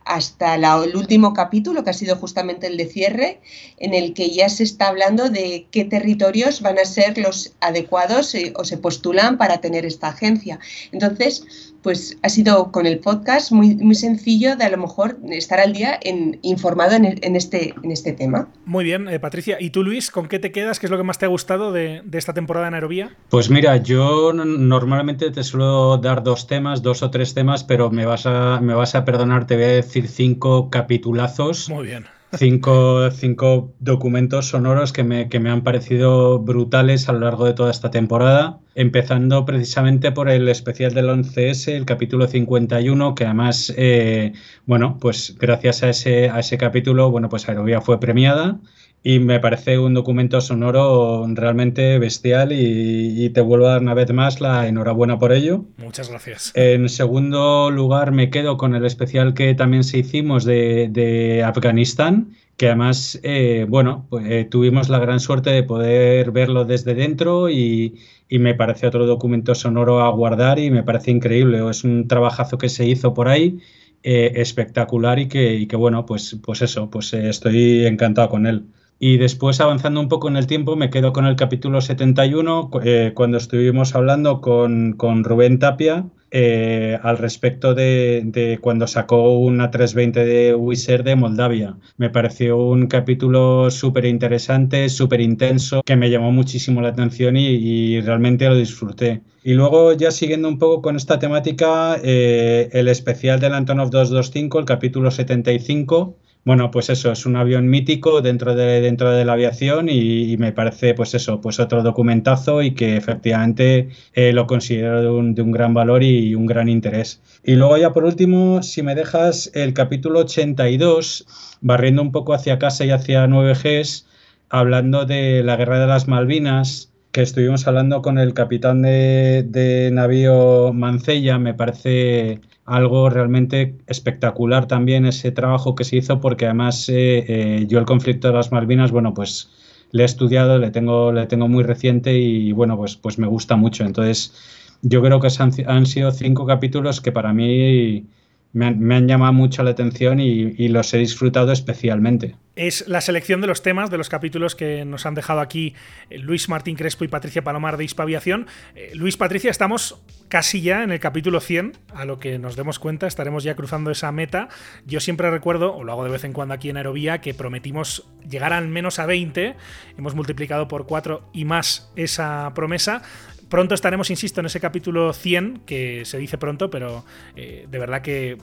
[0.07, 3.41] hasta el último capítulo, que ha sido justamente el de cierre,
[3.77, 8.33] en el que ya se está hablando de qué territorios van a ser los adecuados
[8.35, 10.59] eh, o se postulan para tener esta agencia.
[10.91, 15.61] Entonces, pues ha sido con el podcast muy, muy sencillo de a lo mejor estar
[15.61, 18.49] al día en, informado en, este, en este tema.
[18.65, 19.55] Muy bien, eh, Patricia.
[19.57, 20.81] ¿Y tú, Luis, con qué te quedas?
[20.81, 23.15] ¿Qué es lo que más te ha gustado de, esta temporada en Aerovía?
[23.29, 28.05] Pues mira, yo normalmente te suelo dar dos temas, dos o tres temas, pero me
[28.05, 31.69] vas a, me vas a perdonar, te voy a decir cinco capitulazos.
[31.69, 37.19] Muy bien cinco, cinco documentos sonoros que me, que me, han parecido brutales a lo
[37.19, 43.15] largo de toda esta temporada, empezando precisamente por el especial del 11S, el capítulo 51,
[43.15, 44.33] que además, eh,
[44.65, 48.59] bueno, pues gracias a ese, a ese capítulo, bueno, pues Aerovía fue premiada
[49.03, 54.11] y me parece un documento sonoro realmente bestial y, te vuelvo a dar una vez
[54.11, 55.65] más la enhorabuena por ello.
[55.77, 56.51] Muchas gracias.
[56.55, 62.67] En segundo lugar me quedo con el especial que también se hicimos de, Afganistán, que
[62.67, 67.95] además, eh, bueno, pues, eh, tuvimos la gran suerte de poder verlo desde dentro y,
[68.29, 71.65] me parece otro documento sonoro a guardar y me parece increíble.
[71.69, 73.59] Es un trabajazo que se hizo por ahí.
[74.03, 78.65] Eh, espectacular y que, y que, bueno, pues, pues eso, pues estoy encantado con él.
[78.99, 83.11] Y después, avanzando un poco en el tiempo, me quedo con el capítulo 71, eh,
[83.13, 90.25] cuando estuvimos hablando con, con, Rubén Tapia eh, al respecto de, cuando sacó una 320
[90.25, 91.77] de Wizard de Moldavia.
[91.97, 98.01] Me pareció un capítulo súper interesante, súper intenso, que me llamó muchísimo la atención y,
[98.01, 99.21] realmente lo disfruté.
[99.43, 104.57] Y luego, ya siguiendo un poco con esta temática, eh, el especial del Antonov 225,
[104.59, 109.33] el capítulo 75, bueno, pues eso, es un avión mítico dentro de, dentro de la
[109.33, 115.01] aviación y, me parece, pues eso, pues otro documentazo y que efectivamente eh, lo considero
[115.01, 117.21] de un, de un, gran valor y un gran interés.
[117.43, 121.25] Y luego ya por último, si me dejas el capítulo 82,
[121.61, 124.05] barriendo un poco hacia casa y hacia 9Gs,
[124.49, 129.89] hablando de la guerra de las Malvinas, que estuvimos hablando con el capitán de, de
[129.91, 136.89] navío Mancella, me parece algo realmente espectacular también ese trabajo que se hizo porque además
[136.89, 139.49] eh, eh, yo el conflicto de las Malvinas, bueno, pues
[139.91, 143.55] le he estudiado, le tengo, le tengo muy reciente y bueno, pues, pues me gusta
[143.55, 143.85] mucho.
[143.85, 144.33] Entonces
[144.81, 145.29] yo creo que
[145.65, 148.05] han, sido cinco capítulos que para mí
[148.53, 153.47] me han, llamado mucho la atención y los he disfrutado especialmente es la selección de
[153.47, 155.75] los temas de los capítulos que nos han dejado aquí
[156.09, 158.47] eh, Luis Martín Crespo y Patricia Palomar de Hispaviación.
[158.75, 162.79] Eh, Luis, Patricia, estamos casi ya en el capítulo 100, a lo que nos demos
[162.79, 164.49] cuenta, estaremos ya cruzando esa meta.
[164.85, 168.07] Yo siempre recuerdo, o lo hago de vez en cuando aquí en Aerovía, que prometimos
[168.27, 169.55] llegar al menos a 20,
[169.97, 173.03] hemos multiplicado por 4 y más esa promesa.
[173.49, 178.01] Pronto estaremos, insisto, en ese capítulo 100, que se dice pronto, pero eh, de verdad
[178.01, 178.37] que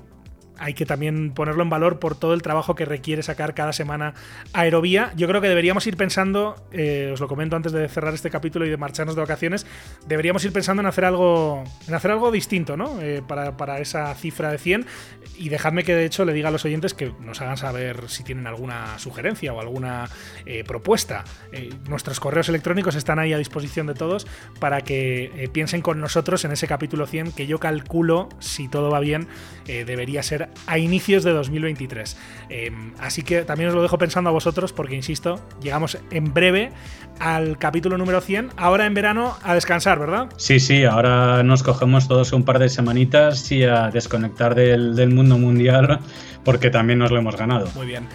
[0.58, 4.14] hay que también ponerlo en valor por todo el trabajo que requiere sacar cada semana
[4.52, 5.12] Aerovía.
[5.16, 8.66] Yo creo que deberíamos ir pensando, eh, os lo comento antes de cerrar este capítulo
[8.66, 9.66] y de marcharnos de vacaciones,
[10.06, 13.00] deberíamos ir pensando en hacer algo, en hacer algo distinto, ¿no?
[13.00, 14.86] Eh, para, esa cifra de 100.
[15.36, 18.22] Y dejadme que de hecho le diga a los oyentes que nos hagan saber si
[18.22, 20.08] tienen alguna sugerencia o alguna
[20.46, 21.24] eh, propuesta.
[21.88, 24.26] nuestros correos electrónicos están ahí a disposición de todos
[24.60, 29.00] para que piensen con nosotros en ese capítulo 100 que yo calculo, si todo va
[29.00, 29.26] bien,
[29.66, 32.16] debería ser a inicios de 2023.
[32.48, 36.70] Em, así que también os lo dejo pensando a vosotros porque, insisto, llegamos en breve
[37.18, 38.50] al capítulo número 100.
[38.56, 40.28] Ahora en verano a descansar, ¿verdad?
[40.36, 45.10] Sí, sí, ahora nos cogemos todos un par de semanitas y a desconectar del, del
[45.10, 46.00] mundo mundial
[46.44, 47.68] porque también nos lo hemos ganado.
[47.74, 48.06] Muy bien.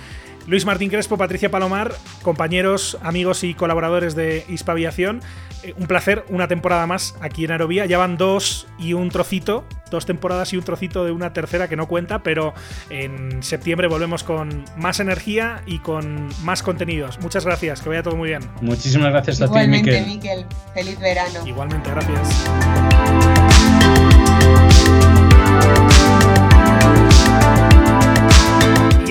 [0.50, 1.93] Luis Martín Crespo, Patricia Palomar,
[2.24, 5.22] compañeros, amigos y colaboradores de Hispaviación.
[5.62, 7.86] Eh, un placer, una temporada más aquí en Aerovía.
[7.86, 11.76] Ya van dos y un trocito, dos temporadas y un trocito de una tercera que
[11.76, 12.56] no cuenta, pero
[12.89, 17.20] en septiembre volvemos con más energía y con más contenidos.
[17.20, 18.41] Muchas gracias, que vaya todo muy bien.
[18.62, 20.08] Muchísimas gracias a ti, Miquel.
[20.08, 20.47] Miquel.
[20.74, 21.45] Feliz verano.
[21.45, 22.50] Igualmente, gracias.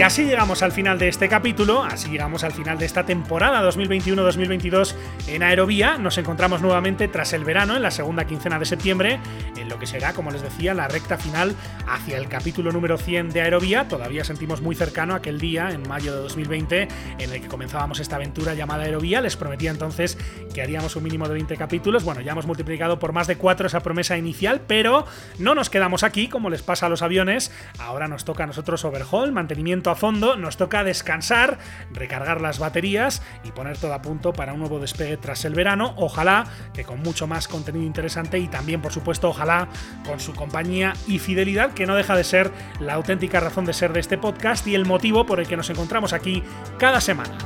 [0.09, 4.95] Así llegamos al final de este capítulo, así llegamos al final de esta temporada 2021-2022
[5.27, 5.99] en Aerovía.
[5.99, 9.21] Nos encontramos nuevamente tras el verano, en la segunda quincena de septiembre,
[9.69, 11.55] lo que será, como les decía, la recta final
[11.87, 13.87] hacia el capítulo número 100 de Aerovía.
[13.89, 16.89] Todavía sentimos muy cercano aquel día, en mayo de 2020,
[17.19, 19.21] en el que comenzábamos esta aventura llamada Aerovía.
[19.21, 20.19] Les prometía entonces
[20.55, 22.05] que haríamos un mínimo de 20 capítulos.
[22.05, 25.07] Bueno, ya hemos multiplicado por más de 4 esa promesa inicial, pero
[25.39, 27.53] no nos quedamos aquí, como les pasa a los aviones.
[27.79, 31.59] Ahora nos toca a nosotros overhaul, mantenimiento a fondo, nos toca descansar,
[31.93, 35.95] recargar las baterías y poner todo a punto para un nuevo despegue tras el verano.
[35.97, 39.58] Ojalá que con mucho más contenido interesante y también, por supuesto, ojalá
[40.07, 43.93] con su compañía y fidelidad, que no deja de ser la auténtica razón de ser
[43.93, 46.43] de este podcast y el motivo por el que nos encontramos aquí
[46.79, 47.39] cada semana.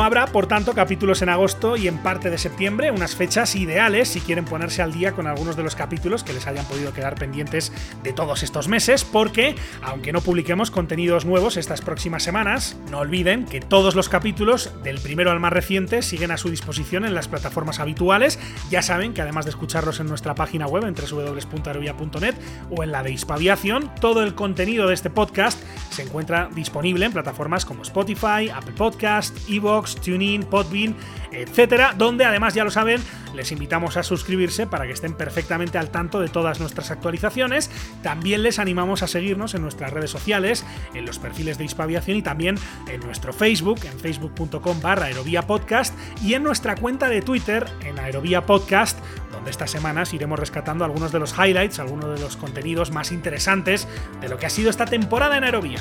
[0.00, 4.08] No habrá, por tanto, capítulos en agosto y en parte de septiembre, unas fechas ideales
[4.08, 7.16] si quieren ponerse al día con algunos de los capítulos que les hayan podido quedar
[7.16, 7.70] pendientes
[8.02, 13.44] de todos estos meses, porque, aunque no publiquemos contenidos nuevos estas próximas semanas, no olviden
[13.44, 17.28] que todos los capítulos, del primero al más reciente, siguen a su disposición en las
[17.28, 18.38] plataformas habituales.
[18.70, 22.36] Ya saben que además de escucharlos en nuestra página web en www.aerovia.net
[22.70, 27.12] o en la de Hispaviación, todo el contenido de este podcast se encuentra disponible en
[27.12, 30.96] plataformas como Spotify, Apple Podcast, Evox, TuneIn, Podbean,
[31.32, 33.00] etcétera, donde además ya lo saben,
[33.34, 37.70] les invitamos a suscribirse para que estén perfectamente al tanto de todas nuestras actualizaciones.
[38.02, 40.64] También les animamos a seguirnos en nuestras redes sociales,
[40.94, 42.56] en los perfiles de Hispaviación y también
[42.88, 45.08] en nuestro Facebook, en facebook.com barra
[45.46, 48.98] Podcast y en nuestra cuenta de Twitter, en Aerovía Podcast,
[49.32, 53.86] donde estas semanas iremos rescatando algunos de los highlights, algunos de los contenidos más interesantes
[54.20, 55.78] de lo que ha sido esta temporada en Aerovía.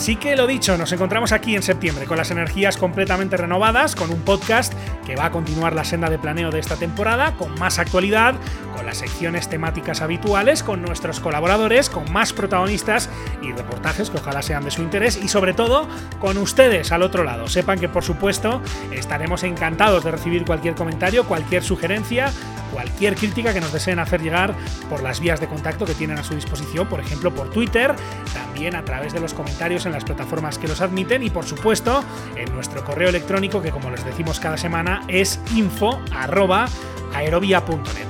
[0.00, 4.08] Así que lo dicho, nos encontramos aquí en septiembre con las energías completamente renovadas, con
[4.08, 4.72] un podcast
[5.04, 8.34] que va a continuar la senda de planeo de esta temporada, con más actualidad,
[8.74, 13.10] con las secciones temáticas habituales, con nuestros colaboradores, con más protagonistas
[13.42, 15.86] y reportajes que ojalá sean de su interés y sobre todo
[16.18, 17.46] con ustedes al otro lado.
[17.46, 22.32] Sepan que por supuesto estaremos encantados de recibir cualquier comentario, cualquier sugerencia,
[22.72, 24.54] cualquier crítica que nos deseen hacer llegar
[24.88, 27.94] por las vías de contacto que tienen a su disposición, por ejemplo por Twitter,
[28.32, 32.04] también a través de los comentarios en las plataformas que los admiten y por supuesto
[32.36, 36.00] en nuestro correo electrónico que como les decimos cada semana es info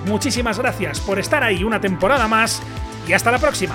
[0.06, 2.62] Muchísimas gracias por estar ahí una temporada más
[3.08, 3.74] y hasta la próxima.